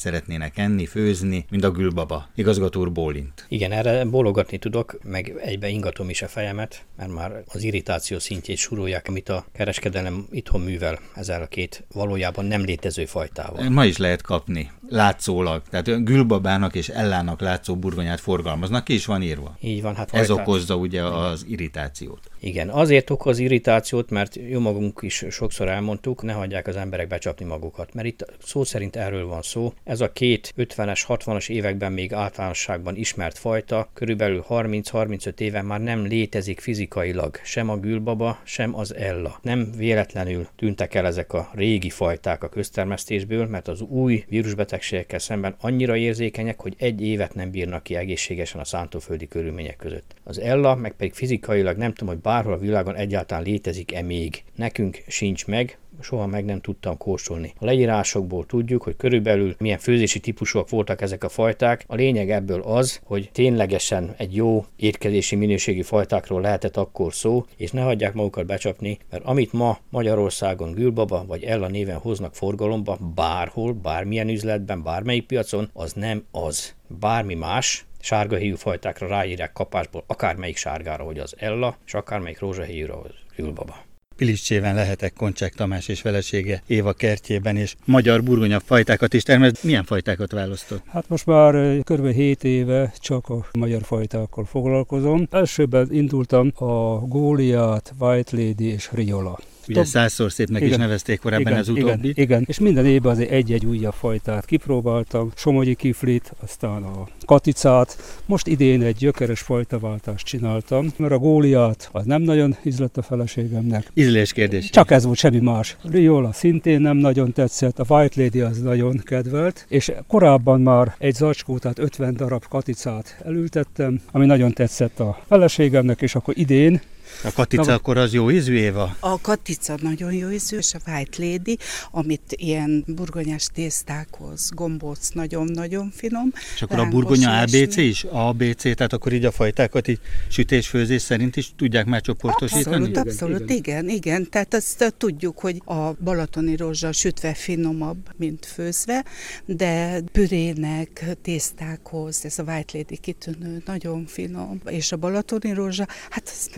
szeretnének 0.00 0.58
enni, 0.58 0.86
főzni, 0.86 1.44
mint 1.50 1.64
a 1.64 1.70
gülbaba. 1.70 2.28
Igazgató 2.34 2.80
úr 2.80 2.92
bólint. 2.92 3.46
Igen, 3.48 3.72
erre 3.72 4.04
bólogatni 4.04 4.58
tudok, 4.58 4.98
meg 5.02 5.34
egybe 5.40 5.68
ingatom 5.68 6.08
is 6.08 6.22
a 6.22 6.28
fejemet, 6.28 6.84
mert 6.96 7.12
már 7.12 7.42
az 7.46 7.62
irritáció 7.62 8.18
szintjét 8.18 8.56
surulják, 8.56 9.08
amit 9.08 9.28
a 9.28 9.46
kereskedelem 9.52 10.20
itthon 10.30 10.60
művel 10.60 10.98
ezzel 11.14 11.42
a 11.42 11.46
két 11.46 11.84
valójában 11.92 12.44
nem 12.44 12.64
létező 12.64 13.04
fajtával. 13.04 13.68
Ma 13.68 13.84
is 13.84 13.96
lehet 13.96 14.22
kapni, 14.22 14.70
látszólag. 14.88 15.62
Tehát 15.70 16.04
gülbabának 16.04 16.74
és 16.74 16.88
ellának 16.88 17.40
látszó 17.40 17.76
burgonyát 17.76 18.20
forgalmaznak, 18.20 18.84
ki 18.84 18.94
is 18.94 19.06
van 19.06 19.22
írva. 19.22 19.56
Így 19.60 19.82
van. 19.82 19.94
Hát 19.94 20.14
Ez 20.14 20.30
okozza 20.30 20.76
ugye 20.76 21.02
az 21.02 21.44
irritációt. 21.48 22.30
Igen, 22.44 22.68
azért 22.68 23.10
okoz 23.10 23.38
irritációt, 23.38 24.10
mert 24.10 24.38
jó 24.48 24.60
magunk 24.60 24.98
is 25.02 25.24
sokszor 25.30 25.68
elmondtuk, 25.68 26.22
ne 26.22 26.32
hagyják 26.32 26.66
az 26.66 26.76
emberek 26.76 27.08
becsapni 27.08 27.44
magukat, 27.44 27.94
mert 27.94 28.06
itt 28.06 28.26
szó 28.44 28.64
szerint 28.64 28.96
erről 28.96 29.26
van 29.26 29.42
szó. 29.42 29.72
Ez 29.84 30.00
a 30.00 30.12
két 30.12 30.54
50-es, 30.56 31.02
60-as 31.08 31.50
években 31.50 31.92
még 31.92 32.12
általánosságban 32.12 32.96
ismert 32.96 33.38
fajta, 33.38 33.90
körülbelül 33.94 34.44
30-35 34.48 35.40
éve 35.40 35.62
már 35.62 35.80
nem 35.80 36.04
létezik 36.04 36.60
fizikailag 36.60 37.40
sem 37.44 37.68
a 37.68 37.76
gülbaba, 37.76 38.38
sem 38.44 38.76
az 38.76 38.94
ella. 38.94 39.38
Nem 39.42 39.70
véletlenül 39.76 40.48
tűntek 40.56 40.94
el 40.94 41.06
ezek 41.06 41.32
a 41.32 41.50
régi 41.54 41.90
fajták 41.90 42.42
a 42.42 42.48
köztermesztésből, 42.48 43.46
mert 43.46 43.68
az 43.68 43.80
új 43.80 44.24
vírusbetegségekkel 44.28 45.18
szemben 45.18 45.54
annyira 45.60 45.96
érzékenyek, 45.96 46.60
hogy 46.60 46.74
egy 46.78 47.02
évet 47.02 47.34
nem 47.34 47.50
bírnak 47.50 47.82
ki 47.82 47.96
egészségesen 47.96 48.60
a 48.60 48.64
szántóföldi 48.64 49.28
körülmények 49.28 49.76
között. 49.76 50.14
Az 50.24 50.40
ella 50.40 50.74
meg 50.74 50.92
pedig 50.92 51.12
fizikailag 51.12 51.76
nem 51.76 51.92
tudom, 51.92 52.14
hogy 52.14 52.22
bárhol 52.32 52.52
a 52.52 52.58
világon 52.58 52.96
egyáltalán 52.96 53.44
létezik-e 53.44 54.02
még. 54.02 54.42
Nekünk 54.54 55.02
sincs 55.06 55.46
meg, 55.46 55.78
soha 56.00 56.26
meg 56.26 56.44
nem 56.44 56.60
tudtam 56.60 56.96
kóstolni. 56.96 57.52
A 57.58 57.64
leírásokból 57.64 58.46
tudjuk, 58.46 58.82
hogy 58.82 58.96
körülbelül 58.96 59.54
milyen 59.58 59.78
főzési 59.78 60.20
típusúak 60.20 60.68
voltak 60.68 61.00
ezek 61.00 61.24
a 61.24 61.28
fajták. 61.28 61.84
A 61.86 61.94
lényeg 61.94 62.30
ebből 62.30 62.60
az, 62.62 63.00
hogy 63.04 63.30
ténylegesen 63.32 64.14
egy 64.16 64.34
jó 64.34 64.64
étkezési 64.76 65.36
minőségi 65.36 65.82
fajtákról 65.82 66.40
lehetett 66.40 66.76
akkor 66.76 67.14
szó, 67.14 67.44
és 67.56 67.70
ne 67.70 67.82
hagyják 67.82 68.14
magukat 68.14 68.46
becsapni, 68.46 68.98
mert 69.10 69.24
amit 69.24 69.52
ma 69.52 69.78
Magyarországon 69.90 70.72
Gülbaba 70.72 71.24
vagy 71.26 71.42
Ella 71.42 71.68
néven 71.68 71.98
hoznak 71.98 72.34
forgalomba, 72.34 72.98
bárhol, 73.14 73.72
bármilyen 73.72 74.28
üzletben, 74.28 74.82
bármelyik 74.82 75.26
piacon, 75.26 75.70
az 75.72 75.92
nem 75.92 76.24
az. 76.30 76.74
Bármi 77.00 77.34
más, 77.34 77.86
sárga 78.02 78.36
fajtákra 78.56 79.06
ráírják 79.06 79.52
kapásból 79.52 80.04
akármelyik 80.06 80.56
sárgára, 80.56 81.04
hogy 81.04 81.18
az 81.18 81.34
Ella, 81.38 81.76
és 81.86 81.94
akármelyik 81.94 82.38
rózsahíjúra, 82.38 82.94
hogy 82.94 83.14
Gülbaba. 83.36 83.76
Pilicsében 84.16 84.74
lehetek 84.74 85.12
Koncsák 85.12 85.54
Tamás 85.54 85.88
és 85.88 86.00
felesége 86.00 86.62
Éva 86.66 86.92
kertjében, 86.92 87.56
és 87.56 87.74
magyar 87.84 88.22
burgonya 88.22 88.60
fajtákat 88.60 89.14
is 89.14 89.22
termelt. 89.22 89.62
Milyen 89.62 89.84
fajtákat 89.84 90.32
választott? 90.32 90.82
Hát 90.88 91.08
most 91.08 91.26
már 91.26 91.78
kb. 91.82 92.06
7 92.06 92.44
éve 92.44 92.92
csak 93.00 93.28
a 93.28 93.46
magyar 93.52 93.82
fajtákkal 93.82 94.44
foglalkozom. 94.44 95.28
Elsőben 95.30 95.88
indultam 95.90 96.52
a 96.54 96.98
Góliát, 96.98 97.92
White 97.98 98.36
Lady 98.36 98.72
és 98.72 98.88
Riola. 98.92 99.38
Ugye 99.68 99.84
százszor 99.84 100.32
szépnek 100.32 100.60
igen, 100.62 100.72
is 100.72 100.78
nevezték 100.78 101.20
korábban 101.20 101.46
igen, 101.46 101.58
az 101.58 101.68
utóbbi. 101.68 102.08
Igen, 102.08 102.24
igen, 102.24 102.44
és 102.46 102.58
minden 102.58 102.86
évben 102.86 103.12
azért 103.12 103.30
egy-egy 103.30 103.66
újabb 103.66 103.94
fajtát 103.94 104.44
kipróbáltam. 104.44 105.32
Somogyi 105.36 105.74
kiflit, 105.74 106.32
aztán 106.40 106.82
a 106.82 107.08
katicát. 107.24 107.96
Most 108.26 108.46
idén 108.46 108.82
egy 108.82 108.96
gyökeres 108.96 109.40
fajtaváltást 109.40 110.26
csináltam, 110.26 110.92
mert 110.96 111.12
a 111.12 111.18
góliát 111.18 111.88
az 111.92 112.04
nem 112.04 112.22
nagyon 112.22 112.56
ízlett 112.62 112.96
a 112.96 113.02
feleségemnek. 113.02 113.90
Ízlés 113.94 114.32
kérdés. 114.32 114.70
Csak 114.70 114.90
ez 114.90 115.04
volt, 115.04 115.18
semmi 115.18 115.38
más. 115.38 115.76
Riola 115.82 116.32
szintén 116.32 116.80
nem 116.80 116.96
nagyon 116.96 117.32
tetszett, 117.32 117.78
a 117.78 117.84
White 117.88 118.22
Lady 118.22 118.40
az 118.40 118.58
nagyon 118.58 119.00
kedvelt, 119.04 119.66
és 119.68 119.92
korábban 120.06 120.60
már 120.60 120.94
egy 120.98 121.14
zacskó, 121.14 121.58
tehát 121.58 121.78
50 121.78 122.14
darab 122.16 122.44
katicát 122.48 123.16
elültettem, 123.24 124.00
ami 124.10 124.26
nagyon 124.26 124.52
tetszett 124.52 125.00
a 125.00 125.18
feleségemnek, 125.28 126.02
és 126.02 126.14
akkor 126.14 126.34
idén 126.38 126.80
a 127.24 127.32
katica 127.32 127.64
Na, 127.64 127.72
akkor 127.72 127.96
az 127.96 128.12
jó 128.12 128.30
ízű, 128.30 128.54
Éva? 128.54 128.96
A 129.00 129.20
katica 129.20 129.74
nagyon 129.80 130.12
jó 130.12 130.30
ízű, 130.30 130.56
és 130.56 130.74
a 130.74 130.90
White 130.90 131.22
Lady, 131.22 131.58
amit 131.90 132.22
ilyen 132.28 132.84
burgonyás 132.86 133.46
tésztákhoz, 133.54 134.50
gombóc 134.54 135.08
nagyon-nagyon 135.08 135.90
finom. 135.90 136.32
És 136.54 136.62
akkor 136.62 136.78
a 136.78 136.88
burgonya 136.88 137.40
ABC 137.40 137.76
is? 137.76 138.04
ABC, 138.04 138.62
tehát 138.62 138.92
akkor 138.92 139.12
így 139.12 139.24
a 139.24 139.30
fajtákat 139.30 139.88
így 139.88 140.00
sütés-főzés 140.28 141.02
szerint 141.02 141.36
is 141.36 141.52
tudják 141.56 141.86
már 141.86 142.00
csoportosítani? 142.00 142.74
Abszolút, 142.74 142.96
abszolút, 142.96 143.50
igen, 143.50 143.88
igen. 143.88 143.88
igen. 143.88 144.30
Tehát 144.30 144.54
azt 144.54 144.94
tudjuk, 144.98 145.38
hogy 145.38 145.62
a 145.64 145.92
balatoni 145.92 146.56
rózsa 146.56 146.92
sütve 146.92 147.34
finomabb, 147.34 148.08
mint 148.16 148.46
főzve, 148.46 149.04
de 149.44 150.00
pürének, 150.12 151.04
tésztákhoz, 151.22 152.24
ez 152.24 152.38
a 152.38 152.42
White 152.42 152.78
Lady 152.78 152.96
kitűnő, 152.96 153.62
nagyon 153.66 154.06
finom. 154.06 154.60
És 154.66 154.92
a 154.92 154.96
balatoni 154.96 155.52
rózsa, 155.52 155.86
hát 156.10 156.22
az, 156.24 156.50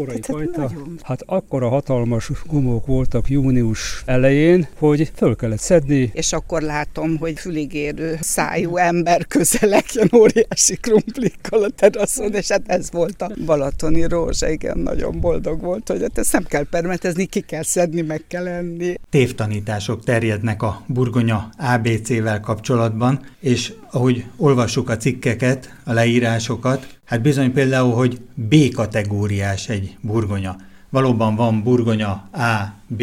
Korai 0.53 0.69
fajta. 0.69 0.93
Hát 1.03 1.23
akkora 1.27 1.69
hatalmas 1.69 2.31
gumók 2.47 2.87
voltak 2.87 3.29
június 3.29 4.03
elején, 4.07 4.69
hogy 4.79 5.13
föl 5.15 5.37
kellett 5.37 5.59
szedni. 5.59 6.11
És 6.13 6.33
akkor 6.33 6.63
látom, 6.63 7.17
hogy 7.17 7.39
füligérő 7.39 8.19
szájú 8.21 8.77
ember 8.77 9.27
közelek 9.27 9.93
jön 9.95 10.09
óriási 10.17 10.77
krumplikkal 10.77 11.63
a 11.63 11.69
teraszon, 11.69 12.33
és 12.33 12.49
hát 12.49 12.63
ez 12.67 12.91
volt 12.91 13.23
a 13.23 13.31
balatoni 13.47 14.07
rózsa, 14.07 14.49
igen, 14.49 14.79
nagyon 14.79 15.21
boldog 15.21 15.61
volt, 15.61 15.89
hogy 15.89 16.01
hát 16.01 16.19
ezt 16.19 16.33
nem 16.33 16.45
kell 16.45 16.67
permetezni, 16.71 17.25
ki 17.25 17.41
kell 17.41 17.63
szedni, 17.63 18.01
meg 18.01 18.25
kell 18.29 18.47
enni. 18.47 18.95
Tévtanítások 19.11 20.05
terjednek 20.05 20.63
a 20.63 20.83
burgonya 20.87 21.49
ABC-vel 21.59 22.41
kapcsolatban, 22.41 23.21
és 23.41 23.73
ahogy 23.91 24.25
olvassuk 24.37 24.89
a 24.89 24.97
cikkeket, 24.97 25.75
a 25.85 25.93
leírásokat, 25.93 26.94
hát 27.04 27.23
bizony 27.23 27.52
például, 27.52 27.92
hogy 27.92 28.20
B 28.34 28.54
kategóriás 28.73 29.68
egy 29.68 29.96
burgonya. 30.00 30.56
Valóban 30.90 31.34
van 31.34 31.62
burgonya 31.62 32.28
A, 32.32 32.75
B, 32.87 33.02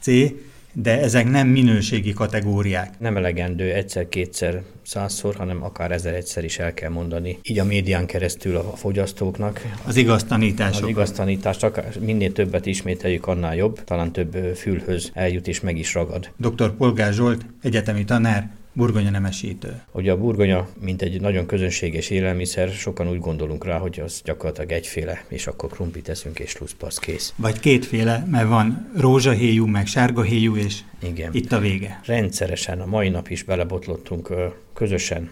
C, 0.00 0.10
de 0.72 1.00
ezek 1.00 1.30
nem 1.30 1.48
minőségi 1.48 2.12
kategóriák. 2.12 2.98
Nem 2.98 3.16
elegendő 3.16 3.72
egyszer-kétszer, 3.72 4.62
százszor, 4.82 5.34
hanem 5.34 5.62
akár 5.62 5.92
ezer 5.92 6.14
egyszer 6.14 6.44
is 6.44 6.58
el 6.58 6.74
kell 6.74 6.90
mondani. 6.90 7.38
Így 7.42 7.58
a 7.58 7.64
médián 7.64 8.06
keresztül 8.06 8.56
a 8.56 8.76
fogyasztóknak. 8.76 9.60
Az 9.86 9.96
igaz 9.96 10.24
tanítások. 10.24 10.82
Az 10.82 10.88
igaz 10.88 11.10
tanítást, 11.12 11.62
akár 11.62 11.96
minél 12.00 12.32
többet 12.32 12.66
ismételjük, 12.66 13.26
annál 13.26 13.56
jobb. 13.56 13.84
Talán 13.84 14.12
több 14.12 14.36
fülhöz 14.56 15.10
eljut 15.14 15.48
és 15.48 15.60
meg 15.60 15.78
is 15.78 15.94
ragad. 15.94 16.30
Dr. 16.36 16.70
Polgár 16.70 17.12
Zsolt, 17.12 17.44
egyetemi 17.62 18.04
tanár, 18.04 18.50
Burgonya 18.72 19.10
nemesítő. 19.10 19.82
Ugye 19.92 20.12
a 20.12 20.16
burgonya, 20.16 20.68
mint 20.80 21.02
egy 21.02 21.20
nagyon 21.20 21.46
közönséges 21.46 22.10
élelmiszer, 22.10 22.68
sokan 22.68 23.08
úgy 23.08 23.18
gondolunk 23.18 23.64
rá, 23.64 23.78
hogy 23.78 24.00
az 24.04 24.20
gyakorlatilag 24.24 24.72
egyféle, 24.72 25.24
és 25.28 25.46
akkor 25.46 25.70
krumplit 25.70 26.04
teszünk, 26.04 26.38
és 26.38 26.50
sluszpasz 26.50 26.98
kész. 26.98 27.32
Vagy 27.36 27.60
kétféle, 27.60 28.26
mert 28.30 28.48
van 28.48 28.90
rózsahéjú, 28.96 29.66
meg 29.66 29.86
sárgahéjú, 29.86 30.56
és 30.56 30.78
Igen. 31.02 31.34
itt 31.34 31.52
a 31.52 31.58
vége. 31.58 32.00
Rendszeresen 32.04 32.80
a 32.80 32.86
mai 32.86 33.08
nap 33.08 33.28
is 33.28 33.42
belebotlottunk 33.42 34.32
közösen 34.74 35.30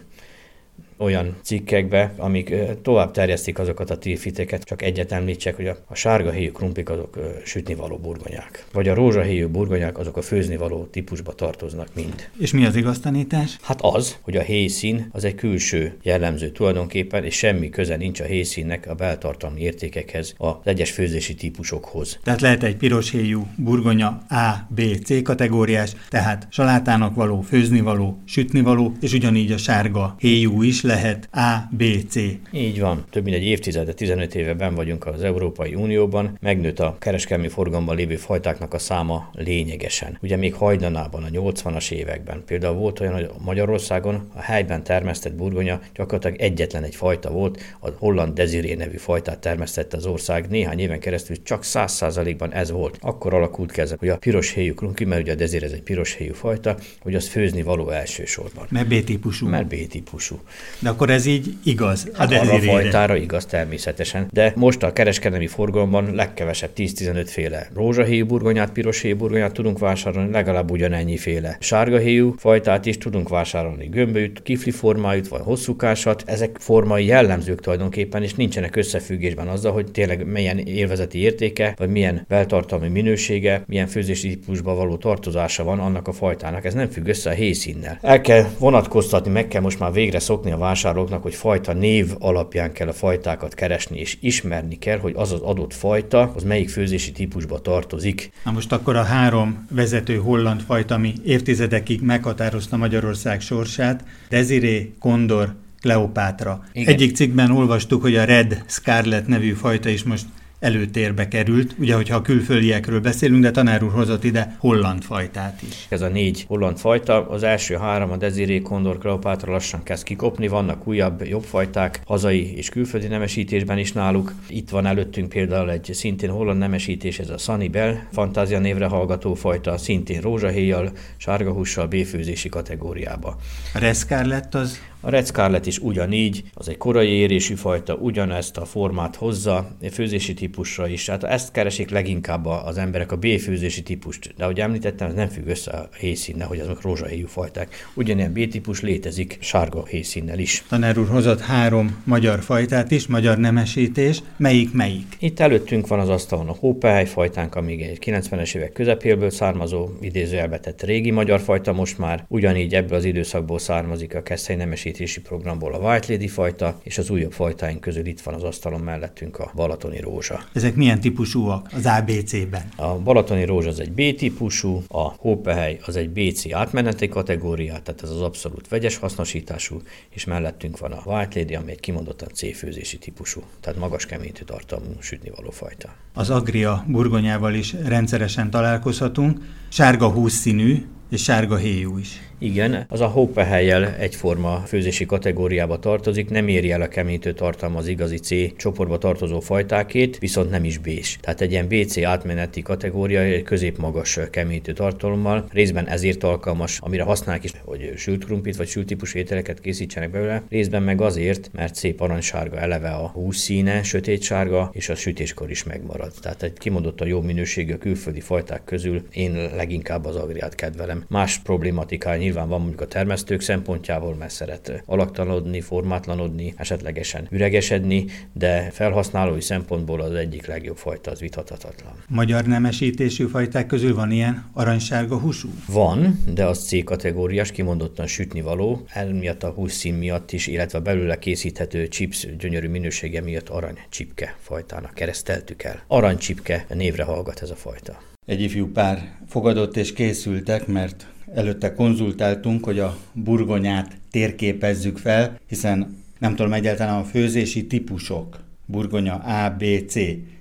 olyan 0.99 1.35
cikkekbe, 1.41 2.13
amik 2.17 2.55
tovább 2.81 3.11
terjesztik 3.11 3.59
azokat 3.59 3.89
a 3.89 3.97
tilfiteket, 3.97 4.63
csak 4.63 4.81
egyet 4.81 5.11
említsek, 5.11 5.55
hogy 5.55 5.67
a, 5.67 5.77
a 5.87 5.95
sárga 5.95 6.31
héjú 6.31 6.51
krumplik 6.51 6.89
azok 6.89 7.17
sütni 7.45 7.75
való 7.75 7.97
burgonyák, 7.97 8.65
vagy 8.73 8.87
a 8.87 8.93
rózsahéjú 8.93 9.49
burgonyák 9.49 9.97
azok 9.97 10.17
a 10.17 10.21
főzni 10.21 10.57
való 10.57 10.87
típusba 10.91 11.33
tartoznak 11.33 11.87
mind. 11.95 12.29
És 12.39 12.51
mi 12.51 12.65
az 12.65 12.75
igaz 12.75 12.99
tanítás? 12.99 13.57
Hát 13.61 13.79
az, 13.81 14.17
hogy 14.21 14.37
a 14.37 14.41
héjszín 14.41 15.09
az 15.11 15.23
egy 15.23 15.35
külső 15.35 15.97
jellemző 16.03 16.49
tulajdonképpen, 16.49 17.23
és 17.23 17.35
semmi 17.35 17.69
köze 17.69 17.95
nincs 17.95 18.19
a 18.19 18.23
héjszínnek 18.23 18.87
a 18.89 18.93
beltartalmi 18.93 19.61
értékekhez, 19.61 20.33
az 20.37 20.55
egyes 20.63 20.91
főzési 20.91 21.33
típusokhoz. 21.33 22.19
Tehát 22.23 22.41
lehet 22.41 22.63
egy 22.63 22.75
piros 22.75 23.11
héjú 23.11 23.47
burgonya 23.55 24.07
A, 24.29 24.67
B, 24.69 24.81
C 25.03 25.23
kategóriás, 25.23 25.91
tehát 26.09 26.47
salátának 26.49 27.15
való, 27.15 27.41
főzni 27.41 27.81
való, 27.81 28.21
sütni 28.25 28.61
való, 28.61 28.93
és 29.01 29.13
ugyanígy 29.13 29.51
a 29.51 29.57
sárga 29.57 30.15
héjú 30.19 30.61
is 30.61 30.81
lehet 30.89 31.29
A, 31.31 31.75
B, 31.75 31.83
C. 32.09 32.15
Így 32.51 32.79
van. 32.79 33.05
Több 33.09 33.23
mint 33.23 33.35
egy 33.35 33.43
évtizede, 33.43 33.93
15 33.93 34.35
éve 34.35 34.53
ben 34.53 34.75
vagyunk 34.75 35.05
az 35.05 35.23
Európai 35.23 35.75
Unióban. 35.75 36.37
Megnőtt 36.41 36.79
a 36.79 36.95
kereskedelmi 36.99 37.47
forgalomban 37.47 37.95
lévő 37.95 38.15
fajtáknak 38.15 38.73
a 38.73 38.79
száma 38.79 39.29
lényegesen. 39.33 40.17
Ugye 40.21 40.35
még 40.35 40.53
hajdanában, 40.53 41.23
a 41.23 41.27
80-as 41.27 41.91
években 41.91 42.43
például 42.45 42.75
volt 42.75 42.99
olyan, 42.99 43.13
hogy 43.13 43.29
Magyarországon 43.45 44.29
a 44.35 44.41
helyben 44.41 44.83
termesztett 44.83 45.33
burgonya 45.33 45.79
gyakorlatilag 45.95 46.39
egyetlen 46.39 46.83
egy 46.83 46.95
fajta 46.95 47.29
volt, 47.31 47.61
a 47.79 47.89
holland 47.97 48.33
Desiré 48.33 48.73
nevű 48.73 48.97
fajtát 48.97 49.39
termesztette 49.39 49.97
az 49.97 50.05
ország. 50.05 50.49
Néhány 50.49 50.79
éven 50.79 50.99
keresztül 50.99 51.43
csak 51.43 51.61
100%-ban 51.63 52.53
ez 52.53 52.71
volt. 52.71 52.97
Akkor 53.01 53.33
alakult 53.33 53.71
ki 53.71 53.81
ez, 53.81 53.93
hogy 53.99 54.09
a 54.09 54.17
piros 54.17 54.51
héjú 54.51 54.73
krumpli, 54.73 55.05
mert 55.05 55.21
ugye 55.21 55.31
a 55.31 55.35
Desiré 55.35 55.65
ez 55.65 55.71
egy 55.71 55.83
piros 55.83 56.13
héjú 56.13 56.33
fajta, 56.33 56.77
hogy 57.01 57.15
az 57.15 57.27
főzni 57.27 57.61
való 57.61 57.89
elsősorban. 57.89 58.65
Mert 58.69 58.87
B-típusú. 58.87 59.47
Mert 59.47 59.67
B-típusú. 59.67 60.39
De 60.81 60.89
akkor 60.89 61.09
ez 61.09 61.25
így 61.25 61.53
igaz. 61.63 62.09
A 62.13 62.17
hát 62.17 62.31
arra 62.31 62.53
a 62.53 62.59
fajtára 62.59 63.15
igaz 63.15 63.45
természetesen. 63.45 64.27
De 64.31 64.53
most 64.55 64.83
a 64.83 64.93
kereskedelmi 64.93 65.47
forgalomban 65.47 66.15
legkevesebb 66.15 66.69
10-15 66.77 67.23
féle 67.25 67.67
rózsahéjú 67.73 68.25
burgonyát, 68.25 68.71
piros 68.71 69.01
héjú 69.01 69.15
burgonyát 69.15 69.53
tudunk 69.53 69.79
vásárolni, 69.79 70.31
legalább 70.31 70.71
ugyanennyi 70.71 71.17
féle 71.17 71.57
sárgahéjú 71.59 72.35
fajtát 72.37 72.85
is 72.85 72.97
tudunk 72.97 73.29
vásárolni, 73.29 73.85
gömbölyt, 73.85 74.41
kifli 74.43 74.71
formájút, 74.71 75.27
vagy 75.27 75.41
hosszúkásat. 75.43 76.23
Ezek 76.25 76.57
formai 76.59 77.05
jellemzők 77.05 77.61
tulajdonképpen, 77.61 78.23
és 78.23 78.33
nincsenek 78.33 78.75
összefüggésben 78.75 79.47
azzal, 79.47 79.71
hogy 79.71 79.91
tényleg 79.91 80.25
milyen 80.25 80.57
élvezeti 80.57 81.19
értéke, 81.19 81.73
vagy 81.77 81.89
milyen 81.89 82.25
beltartalmi 82.27 82.87
minősége, 82.87 83.63
milyen 83.67 83.87
főzési 83.87 84.29
típusba 84.29 84.75
való 84.75 84.95
tartozása 84.95 85.63
van 85.63 85.79
annak 85.79 86.07
a 86.07 86.11
fajtának. 86.11 86.65
Ez 86.65 86.73
nem 86.73 86.89
függ 86.89 87.07
össze 87.07 87.29
a 87.29 87.33
hészínnel. 87.33 87.97
El 88.01 88.21
kell 88.21 88.45
vonatkoztatni, 88.59 89.31
meg 89.31 89.47
kell 89.47 89.61
most 89.61 89.79
már 89.79 89.91
végre 89.91 90.19
szokni 90.19 90.51
a 90.51 90.57
vásárlóknak, 90.69 91.21
hogy 91.21 91.35
fajta 91.35 91.73
név 91.73 92.11
alapján 92.19 92.71
kell 92.71 92.87
a 92.87 92.93
fajtákat 92.93 93.53
keresni, 93.53 93.99
és 93.99 94.17
ismerni 94.21 94.77
kell, 94.77 94.97
hogy 94.97 95.13
az 95.15 95.31
az 95.31 95.39
adott 95.39 95.73
fajta, 95.73 96.31
az 96.35 96.43
melyik 96.43 96.69
főzési 96.69 97.11
típusba 97.11 97.59
tartozik. 97.59 98.31
Na 98.45 98.51
most 98.51 98.71
akkor 98.71 98.95
a 98.95 99.03
három 99.03 99.65
vezető 99.71 100.15
holland 100.15 100.61
fajta, 100.61 100.95
ami 100.95 101.13
évtizedekig 101.25 102.01
meghatározta 102.01 102.77
Magyarország 102.77 103.41
sorsát, 103.41 104.03
Desiré, 104.29 104.93
Kondor, 104.99 105.55
Kleopátra. 105.81 106.63
Igen. 106.71 106.93
Egyik 106.93 107.15
cikkben 107.15 107.51
olvastuk, 107.51 108.01
hogy 108.01 108.15
a 108.15 108.23
Red 108.23 108.63
Scarlet 108.67 109.27
nevű 109.27 109.51
fajta 109.51 109.89
is 109.89 110.03
most 110.03 110.25
előtérbe 110.59 111.27
került, 111.27 111.75
ugye, 111.77 111.95
hogyha 111.95 112.15
a 112.15 112.21
külföldiekről 112.21 112.99
beszélünk, 112.99 113.41
de 113.41 113.51
tanár 113.51 113.83
úr 113.83 113.91
hozott 113.91 114.23
ide 114.23 114.55
holland 114.59 115.03
fajtát 115.03 115.61
is. 115.61 115.85
Ez 115.89 116.01
a 116.01 116.07
négy 116.07 116.45
holland 116.47 116.77
fajta, 116.77 117.29
az 117.29 117.43
első 117.43 117.75
három, 117.75 118.11
a 118.11 118.17
Desiré, 118.17 118.59
Kondor, 118.61 118.97
Kleopátra 118.97 119.51
lassan 119.51 119.83
kezd 119.83 120.03
kikopni, 120.03 120.47
vannak 120.47 120.87
újabb, 120.87 121.25
jobb 121.25 121.43
fajták, 121.43 122.01
hazai 122.05 122.55
és 122.55 122.69
külföldi 122.69 123.07
nemesítésben 123.07 123.77
is 123.77 123.91
náluk. 123.91 124.33
Itt 124.47 124.69
van 124.69 124.85
előttünk 124.85 125.29
például 125.29 125.71
egy 125.71 125.89
szintén 125.93 126.29
holland 126.29 126.59
nemesítés, 126.59 127.19
ez 127.19 127.29
a 127.29 127.37
Sunny 127.37 127.71
Bell, 127.71 127.95
fantázia 128.11 128.59
névre 128.59 128.85
hallgató 128.85 129.33
fajta, 129.33 129.77
szintén 129.77 130.21
rózsahéjjal, 130.21 130.91
sárgahússal, 131.17 131.87
béfőzési 131.87 132.49
kategóriába. 132.49 133.37
A 133.73 133.79
Reszkár 133.79 134.25
lett 134.25 134.55
az? 134.55 134.79
A 135.01 135.09
Red 135.09 135.25
Scarlet 135.25 135.65
is 135.65 135.77
ugyanígy, 135.77 136.43
az 136.53 136.69
egy 136.69 136.77
korai 136.77 137.09
érésű 137.09 137.53
fajta, 137.53 137.93
ugyanezt 137.95 138.57
a 138.57 138.65
formát 138.65 139.15
hozza, 139.15 139.67
főzési 139.91 140.33
típusra 140.49 140.87
is. 140.87 141.09
Hát 141.09 141.23
ezt 141.23 141.51
keresik 141.51 141.89
leginkább 141.89 142.45
az 142.45 142.77
emberek, 142.77 143.11
a 143.11 143.15
B-főzési 143.15 143.83
típust. 143.83 144.33
De 144.37 144.43
ahogy 144.43 144.59
említettem, 144.59 145.07
ez 145.07 145.13
nem 145.13 145.27
függ 145.27 145.47
össze 145.47 145.71
a 145.71 145.89
héjszínnel, 145.99 146.47
hogy 146.47 146.59
azok 146.59 146.81
rózsahéjú 146.81 147.27
fajták. 147.27 147.89
Ugyanilyen 147.93 148.33
B-típus 148.33 148.81
létezik 148.81 149.37
sárga 149.39 149.85
héjszínnel 149.85 150.39
is. 150.39 150.63
Tanár 150.69 150.97
úr 150.97 151.07
hozott 151.07 151.41
három 151.41 152.03
magyar 152.03 152.39
fajtát 152.41 152.91
is, 152.91 153.07
magyar 153.07 153.37
nemesítés. 153.37 154.21
Melyik 154.37 154.73
melyik? 154.73 155.15
Itt 155.19 155.39
előttünk 155.39 155.87
van 155.87 155.99
az 155.99 156.09
asztalon 156.09 156.47
a 156.47 156.55
hópehely 156.59 157.05
fajtánk, 157.05 157.55
ami 157.55 157.83
egy 157.83 157.99
90-es 158.05 158.55
évek 158.55 158.71
közepéből 158.71 159.29
származó, 159.29 159.89
idézőjelbe 160.01 160.59
tett 160.59 160.83
régi 160.83 161.11
magyar 161.11 161.39
fajta, 161.39 161.73
most 161.73 161.97
már 161.97 162.25
ugyanígy 162.27 162.75
ebből 162.75 162.97
az 162.97 163.05
időszakból 163.05 163.59
származik 163.59 164.15
a 164.15 164.23
keszthely 164.23 164.55
nemesítés 164.55 164.99
erősítési 164.99 165.21
programból 165.21 165.73
a 165.73 165.77
White 165.77 166.11
Lady 166.11 166.27
fajta, 166.27 166.79
és 166.83 166.97
az 166.97 167.09
újabb 167.09 167.31
fajtáink 167.31 167.79
közül 167.79 168.05
itt 168.05 168.21
van 168.21 168.33
az 168.33 168.43
asztalon 168.43 168.81
mellettünk 168.81 169.39
a 169.39 169.51
balatoni 169.55 169.99
rózsa. 169.99 170.38
Ezek 170.53 170.75
milyen 170.75 170.99
típusúak 170.99 171.69
az 171.73 171.85
ABC-ben? 171.85 172.69
A 172.75 172.97
balatoni 172.97 173.45
rózsa 173.45 173.69
az 173.69 173.79
egy 173.79 173.91
B 173.91 174.15
típusú, 174.15 174.83
a 174.87 175.01
hópehely 175.01 175.79
az 175.85 175.95
egy 175.95 176.09
BC 176.09 176.53
átmeneti 176.53 177.07
kategória, 177.07 177.79
tehát 177.79 178.03
ez 178.03 178.09
az 178.09 178.21
abszolút 178.21 178.67
vegyes 178.67 178.97
hasznosítású, 178.97 179.81
és 180.09 180.25
mellettünk 180.25 180.77
van 180.77 180.91
a 180.91 181.01
White 181.05 181.39
Lady, 181.39 181.55
ami 181.55 181.71
egy 181.71 181.79
kimondottan 181.79 182.29
C 182.33 182.57
főzési 182.57 182.97
típusú, 182.97 183.41
tehát 183.61 183.79
magas 183.79 184.05
keményítő 184.05 184.43
tartalmú 184.43 184.91
sütnivaló 184.99 185.49
fajta. 185.49 185.89
Az 186.13 186.29
agria 186.29 186.85
burgonyával 186.87 187.53
is 187.53 187.73
rendszeresen 187.85 188.49
találkozhatunk, 188.49 189.39
sárga 189.69 190.09
húszszínű 190.09 190.85
és 191.09 191.23
sárga 191.23 191.55
héjú 191.55 191.97
is. 191.97 192.28
Igen, 192.41 192.85
az 192.89 193.01
a 193.01 193.07
hópehelyel 193.07 193.95
egyforma 193.95 194.63
főzési 194.65 195.05
kategóriába 195.05 195.79
tartozik, 195.79 196.29
nem 196.29 196.47
éri 196.47 196.71
el 196.71 196.81
a 196.81 196.87
keményítő 196.87 197.33
tartalma 197.33 197.77
az 197.77 197.87
igazi 197.87 198.17
C 198.17 198.55
csoportba 198.57 198.97
tartozó 198.97 199.39
fajtákét, 199.39 200.17
viszont 200.17 200.49
nem 200.49 200.63
is 200.63 200.77
b 200.77 200.89
Tehát 201.21 201.41
egy 201.41 201.51
ilyen 201.51 201.67
BC 201.67 201.97
átmeneti 201.97 202.61
kategória 202.61 203.19
egy 203.19 203.43
középmagas 203.43 204.19
keményítő 204.31 204.73
tartalommal, 204.73 205.45
részben 205.51 205.87
ezért 205.87 206.23
alkalmas, 206.23 206.79
amire 206.81 207.03
használják 207.03 207.43
is, 207.43 207.51
hogy 207.63 207.93
sült 207.95 208.25
krumplit 208.25 208.55
vagy 208.55 208.67
sült 208.67 208.85
típusú 208.85 209.19
ételeket 209.19 209.59
készítsenek 209.59 210.11
belőle, 210.11 210.43
részben 210.49 210.83
meg 210.83 211.01
azért, 211.01 211.49
mert 211.53 211.75
szép 211.75 212.01
aranysárga 212.01 212.57
eleve 212.57 212.89
a 212.89 213.07
hús 213.07 213.37
színe, 213.37 213.83
sötét 213.83 214.21
sárga, 214.21 214.69
és 214.73 214.89
a 214.89 214.95
sütéskor 214.95 215.49
is 215.49 215.63
megmarad. 215.63 216.13
Tehát 216.21 216.43
egy 216.43 216.57
kimondottan 216.57 217.07
jó 217.07 217.21
minőségű 217.21 217.73
külföldi 217.73 218.19
fajták 218.19 218.63
közül 218.63 219.07
én 219.11 219.49
leginkább 219.55 220.05
az 220.05 220.15
agriát 220.15 220.55
kedvelem. 220.55 221.03
Más 221.07 221.39
problématikája 221.39 222.27
nyilván 222.29 222.49
van 222.49 222.59
mondjuk 222.59 222.81
a 222.81 222.87
termesztők 222.87 223.41
szempontjából, 223.41 224.15
mert 224.15 224.31
szeret 224.31 224.83
alaktalanodni, 224.85 225.61
formátlanodni, 225.61 226.53
esetlegesen 226.57 227.27
üregesedni, 227.31 228.05
de 228.33 228.69
felhasználói 228.71 229.41
szempontból 229.41 230.01
az 230.01 230.13
egyik 230.13 230.45
legjobb 230.45 230.77
fajta, 230.77 231.11
az 231.11 231.19
vithatatlan. 231.19 231.93
Magyar 232.07 232.45
nemesítésű 232.45 233.25
fajták 233.25 233.65
közül 233.65 233.95
van 233.95 234.11
ilyen 234.11 234.49
aranysárga 234.53 235.17
húsú? 235.17 235.49
Van, 235.67 236.23
de 236.33 236.45
az 236.45 236.67
C 236.67 236.83
kategóriás, 236.83 237.51
kimondottan 237.51 238.07
sütni 238.07 238.41
való, 238.41 238.85
emiatt 238.93 239.43
a 239.43 239.49
húszszín 239.49 239.93
miatt 239.93 240.31
is, 240.31 240.47
illetve 240.47 240.79
belőle 240.79 241.19
készíthető 241.19 241.87
chips 241.87 242.27
gyönyörű 242.37 242.67
minősége 242.67 243.21
miatt 243.21 243.49
aranycsipke 243.49 244.35
fajtának 244.39 244.93
kereszteltük 244.93 245.63
el. 245.63 245.83
Aranycsipke 245.87 246.65
névre 246.69 247.03
hallgat 247.03 247.41
ez 247.41 247.49
a 247.49 247.55
fajta. 247.55 248.01
Egy 248.25 248.41
ifjú 248.41 248.71
pár 248.71 249.11
fogadott 249.27 249.77
és 249.77 249.93
készültek, 249.93 250.67
mert 250.67 251.07
előtte 251.35 251.73
konzultáltunk, 251.73 252.63
hogy 252.63 252.79
a 252.79 252.97
burgonyát 253.13 253.97
térképezzük 254.11 254.97
fel, 254.97 255.39
hiszen 255.47 255.97
nem 256.19 256.35
tudom 256.35 256.53
egyáltalán 256.53 256.99
a 256.99 257.03
főzési 257.03 257.67
típusok, 257.67 258.39
burgonya 258.65 259.15
A, 259.15 259.55
B, 259.57 259.63
C, 259.87 259.95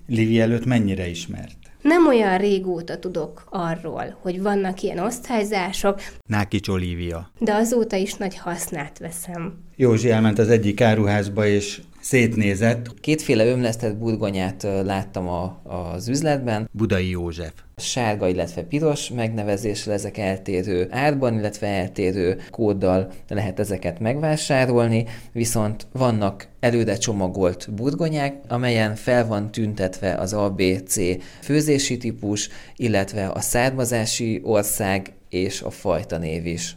Livi 0.06 0.40
előtt 0.40 0.64
mennyire 0.64 1.08
ismert? 1.08 1.56
Nem 1.82 2.06
olyan 2.06 2.38
régóta 2.38 2.98
tudok 2.98 3.46
arról, 3.50 4.18
hogy 4.20 4.42
vannak 4.42 4.82
ilyen 4.82 4.98
osztályzások. 4.98 6.00
Nákics 6.26 6.68
Olivia. 6.68 7.30
De 7.38 7.54
azóta 7.54 7.96
is 7.96 8.14
nagy 8.14 8.36
hasznát 8.36 8.98
veszem. 8.98 9.58
Józsi 9.76 10.10
elment 10.10 10.38
az 10.38 10.48
egyik 10.48 10.80
áruházba, 10.80 11.46
és 11.46 11.80
szétnézett. 12.08 13.00
Kétféle 13.00 13.46
ömlesztett 13.46 13.96
burgonyát 13.96 14.66
láttam 14.84 15.28
a, 15.28 15.60
az 15.64 16.08
üzletben. 16.08 16.68
Budai 16.72 17.08
József. 17.08 17.52
Sárga, 17.76 18.28
illetve 18.28 18.62
piros 18.62 19.10
megnevezéssel 19.10 19.92
ezek 19.92 20.18
eltérő 20.18 20.86
árban, 20.90 21.34
illetve 21.34 21.66
eltérő 21.66 22.40
kóddal 22.50 23.12
lehet 23.28 23.58
ezeket 23.58 24.00
megvásárolni, 24.00 25.04
viszont 25.32 25.86
vannak 25.92 26.48
előre 26.60 26.96
csomagolt 26.96 27.68
burgonyák, 27.74 28.34
amelyen 28.48 28.94
fel 28.94 29.26
van 29.26 29.50
tüntetve 29.50 30.14
az 30.14 30.32
ABC 30.32 30.96
főzési 31.40 31.96
típus, 31.96 32.48
illetve 32.76 33.26
a 33.26 33.40
származási 33.40 34.40
ország 34.44 35.12
és 35.28 35.62
a 35.62 35.70
fajta 35.70 36.18
név 36.18 36.46
is. 36.46 36.76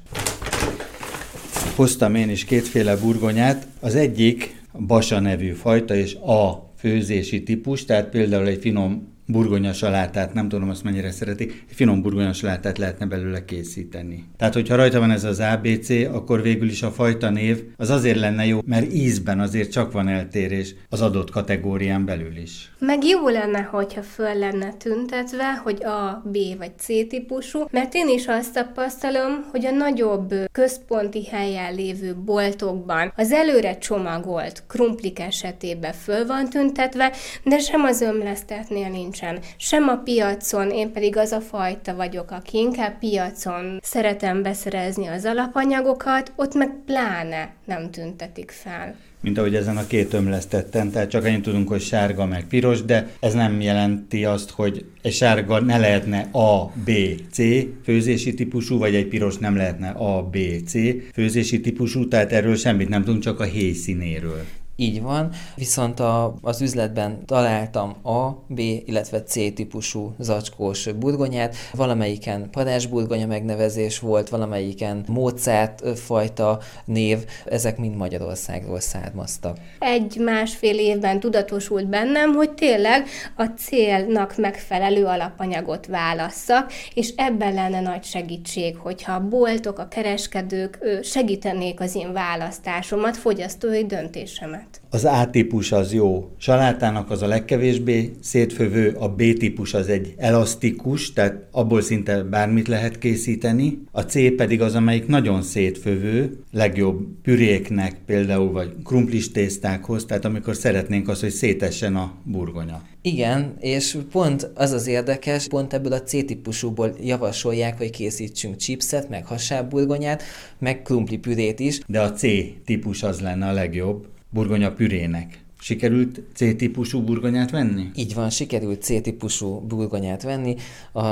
Hoztam 1.76 2.16
én 2.16 2.30
is 2.30 2.46
kétféle 2.46 2.96
burgonyát. 2.96 3.68
Az 3.80 3.96
egyik 3.96 4.61
Basa 4.88 5.20
nevű 5.20 5.52
fajta, 5.52 5.96
és 5.96 6.16
a 6.16 6.72
főzési 6.78 7.44
típus, 7.44 7.86
tehát 7.86 8.10
például 8.10 8.48
egy 8.48 8.62
finom 8.62 9.11
burgonya 9.32 9.74
salátát, 9.74 10.34
nem 10.34 10.50
tudom 10.50 10.70
azt 10.70 10.84
mennyire 10.84 11.12
szeretik, 11.12 11.64
finom 11.68 12.02
burgonya 12.02 12.34
salátát 12.34 12.78
lehetne 12.78 13.06
belőle 13.06 13.46
készíteni. 13.46 14.26
Tehát, 14.38 14.54
hogyha 14.54 14.76
rajta 14.76 15.00
van 15.00 15.12
ez 15.12 15.24
az 15.24 15.40
ABC, 15.40 15.90
akkor 15.90 16.42
végül 16.42 16.70
is 16.70 16.84
a 16.84 16.92
fajta 16.92 17.30
név 17.30 17.64
az 17.78 17.90
azért 17.90 18.20
lenne 18.20 18.46
jó, 18.46 18.60
mert 18.66 18.94
ízben 18.94 19.40
azért 19.40 19.72
csak 19.72 19.92
van 19.92 20.08
eltérés 20.08 20.76
az 20.90 21.02
adott 21.02 21.30
kategórián 21.30 22.06
belül 22.06 22.38
is. 22.38 22.72
Meg 22.80 23.04
jó 23.04 23.28
lenne, 23.28 23.60
hogyha 23.62 24.02
föl 24.02 24.34
lenne 24.34 24.74
tüntetve, 24.74 25.54
hogy 25.64 25.84
A, 25.84 26.22
B 26.26 26.38
vagy 26.58 26.72
C 26.78 26.86
típusú, 26.86 27.66
mert 27.72 27.94
én 27.94 28.08
is 28.08 28.28
azt 28.28 28.54
tapasztalom, 28.54 29.46
hogy 29.52 29.66
a 29.66 29.72
nagyobb 29.72 30.34
központi 30.52 31.26
helyen 31.26 31.76
lévő 31.76 32.16
boltokban 32.16 33.14
az 33.16 33.32
előre 33.32 33.78
csomagolt 33.78 34.64
krumplik 34.68 35.20
esetében 35.20 35.94
föl 35.94 36.26
van 36.26 36.50
tüntetve, 36.50 37.12
de 37.44 37.60
sem 37.60 37.84
az 37.84 38.02
ömlesztetnél 38.02 38.90
nincsen, 39.22 39.40
sem 39.58 39.88
a 39.88 39.96
piacon, 39.96 40.72
én 40.72 40.92
pedig 40.92 41.18
az 41.18 41.32
a 41.32 41.42
fajta 41.42 41.96
vagyok, 41.96 42.32
aki 42.32 42.58
inkább 42.58 43.00
piacon 43.00 43.80
szeretem 43.82 44.42
beszerezni 44.42 45.08
az 45.08 45.26
alapanyagokat, 45.26 46.32
ott 46.36 46.54
meg 46.54 46.72
pláne 46.86 47.54
nem 47.66 47.92
tüntetik 47.92 48.52
fel 48.52 48.96
mint 49.24 49.38
ahogy 49.38 49.56
ezen 49.56 49.78
a 49.78 49.88
két 49.88 50.14
ömlesztetten, 50.14 50.92
tehát 50.92 51.10
csak 51.10 51.26
annyit 51.26 51.42
tudunk, 51.42 51.68
hogy 51.68 51.82
sárga 51.82 52.26
meg 52.26 52.46
piros, 52.48 52.82
de 52.82 53.12
ez 53.20 53.34
nem 53.34 53.62
jelenti 53.62 54.26
azt, 54.26 54.50
hogy 54.50 54.86
egy 55.02 55.14
sárga 55.14 55.60
ne 55.60 55.78
lehetne 55.78 56.20
A, 56.32 56.66
B, 56.66 56.92
C 57.32 57.38
főzési 57.84 58.34
típusú, 58.34 58.78
vagy 58.78 58.96
egy 58.96 59.08
piros 59.08 59.38
nem 59.38 59.56
lehetne 59.56 59.90
A, 59.90 60.24
B, 60.24 60.38
C 60.66 60.74
főzési 61.14 61.62
típusú, 61.62 62.08
tehát 62.08 62.32
erről 62.32 62.56
semmit 62.56 62.90
nem 62.90 63.04
tudunk, 63.04 63.24
csak 63.24 63.40
a 63.40 63.44
héj 63.44 63.74
színéről. 63.74 64.46
Így 64.82 65.02
van, 65.02 65.30
viszont 65.56 66.00
a, 66.00 66.34
az 66.42 66.62
üzletben 66.62 67.26
találtam 67.26 67.96
A, 68.04 68.30
B, 68.48 68.60
illetve 68.60 69.24
C 69.24 69.34
típusú 69.34 70.14
zacskós 70.20 70.92
burgonyát. 70.92 71.56
Valamelyiken 71.74 72.50
parázsburgonya 72.50 73.26
megnevezés 73.26 74.00
volt, 74.00 74.30
valamelyiken 74.30 75.04
Mozart 75.08 76.00
fajta 76.00 76.60
név, 76.86 77.18
ezek 77.46 77.78
mind 77.78 77.96
Magyarországról 77.96 78.80
származtak. 78.80 79.58
Egy-másfél 79.80 80.80
évben 80.80 81.20
tudatosult 81.20 81.88
bennem, 81.88 82.34
hogy 82.34 82.52
tényleg 82.52 83.08
a 83.36 83.46
célnak 83.46 84.38
megfelelő 84.38 85.06
alapanyagot 85.06 85.86
válasszak, 85.86 86.72
és 86.94 87.14
ebben 87.16 87.54
lenne 87.54 87.82
nagy 87.82 88.04
segítség, 88.04 88.78
hogyha 88.78 89.14
a 89.14 89.28
boltok, 89.28 89.80
a 89.80 89.88
kereskedők 89.88 90.80
segítenék 91.04 91.80
az 91.80 91.96
én 91.96 92.14
választásomat, 92.14 93.18
fogyasztói 93.18 93.86
döntésemet. 93.86 94.71
Az 94.90 95.06
A-típus 95.06 95.72
az 95.72 95.94
jó. 95.94 96.30
Salátának 96.38 97.10
az 97.10 97.22
a 97.22 97.28
legkevésbé 97.28 98.12
szétfövő, 98.22 98.96
a 99.00 99.10
B-típus 99.10 99.74
az 99.74 99.88
egy 99.88 100.14
elasztikus, 100.18 101.14
tehát 101.14 101.48
abból 101.52 101.82
szinte 101.82 102.24
bármit 102.24 102.68
lehet 102.68 102.98
készíteni. 102.98 103.80
A 103.92 104.02
C 104.02 104.36
pedig 104.36 104.62
az, 104.62 104.76
amelyik 104.76 105.08
nagyon 105.08 105.42
szétfövő, 105.42 106.38
legjobb 106.52 107.08
püréknek 107.22 107.96
például, 108.06 108.52
vagy 108.52 108.76
krumplis 108.84 109.32
tésztákhoz, 109.32 110.06
tehát 110.06 110.26
amikor 110.26 110.56
szeretnénk 110.56 111.08
azt, 111.08 111.22
hogy 111.22 111.30
szétessen 111.30 111.96
a 111.96 112.14
burgonya. 112.24 112.82
Igen, 113.02 113.56
és 113.60 113.98
pont 114.12 114.52
az 114.56 114.72
az 114.72 114.88
érdekes, 114.88 115.48
pont 115.48 115.74
ebből 115.74 115.94
a 115.94 116.02
C-típusúból 116.02 116.96
javasolják, 117.04 117.78
hogy 117.78 117.90
készítsünk 117.90 118.56
chipset, 118.56 119.10
meg 119.10 119.26
hasábburgonyát, 119.26 120.24
meg 120.60 120.82
krumpli 120.82 121.18
pürét 121.18 121.60
is. 121.60 121.80
De 121.88 122.02
a 122.02 122.12
C-típus 122.12 123.04
az 123.04 123.20
lenne 123.20 123.48
a 123.48 123.52
legjobb 123.52 124.08
burgonya 124.32 124.74
pürének. 124.74 125.40
Sikerült 125.60 126.22
C-típusú 126.34 127.04
burgonyát 127.04 127.52
venni? 127.52 127.92
Így 127.96 128.14
van, 128.14 128.30
sikerült 128.30 128.82
C-típusú 128.82 129.60
burgonyát 129.60 130.24
venni. 130.24 130.56
A 130.92 131.06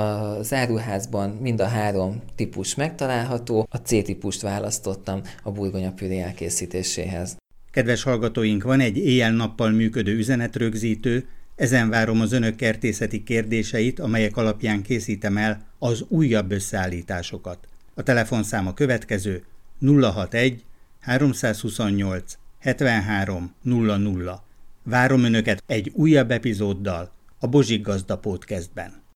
záruházban 0.44 1.30
mind 1.30 1.60
a 1.60 1.68
három 1.68 2.22
típus 2.36 2.76
megtalálható. 2.76 3.68
A 3.70 3.78
C-típust 3.78 4.42
választottam 4.42 5.22
a 5.44 5.52
burgonya 5.52 5.92
püré 5.92 6.20
elkészítéséhez. 6.20 7.38
Kedves 7.72 8.04
hallgatóink, 8.04 8.64
van 8.64 8.80
egy 8.80 8.98
éjjel-nappal 8.98 9.70
működő 9.70 10.18
üzenetrögzítő, 10.18 11.28
ezen 11.56 11.90
várom 11.90 12.22
az 12.22 12.32
önök 12.32 12.56
kertészeti 12.56 13.24
kérdéseit, 13.24 14.00
amelyek 14.00 14.38
alapján 14.38 14.82
készítem 14.82 15.38
el 15.38 15.68
az 15.80 16.06
újabb 16.08 16.52
összeállításokat. 16.52 17.68
A 17.94 18.04
telefonszám 18.04 18.68
a 18.68 18.74
következő 18.74 19.44
061 19.82 20.64
328 21.00 22.38
7300. 22.60 24.42
Várom 24.84 25.24
Önöket 25.24 25.64
egy 25.66 25.92
újabb 25.96 26.32
epizóddal 26.32 27.12
a 27.40 27.48
Bozsik 27.48 27.82
Gazda 27.82 28.18
Podcastben. 28.18 28.99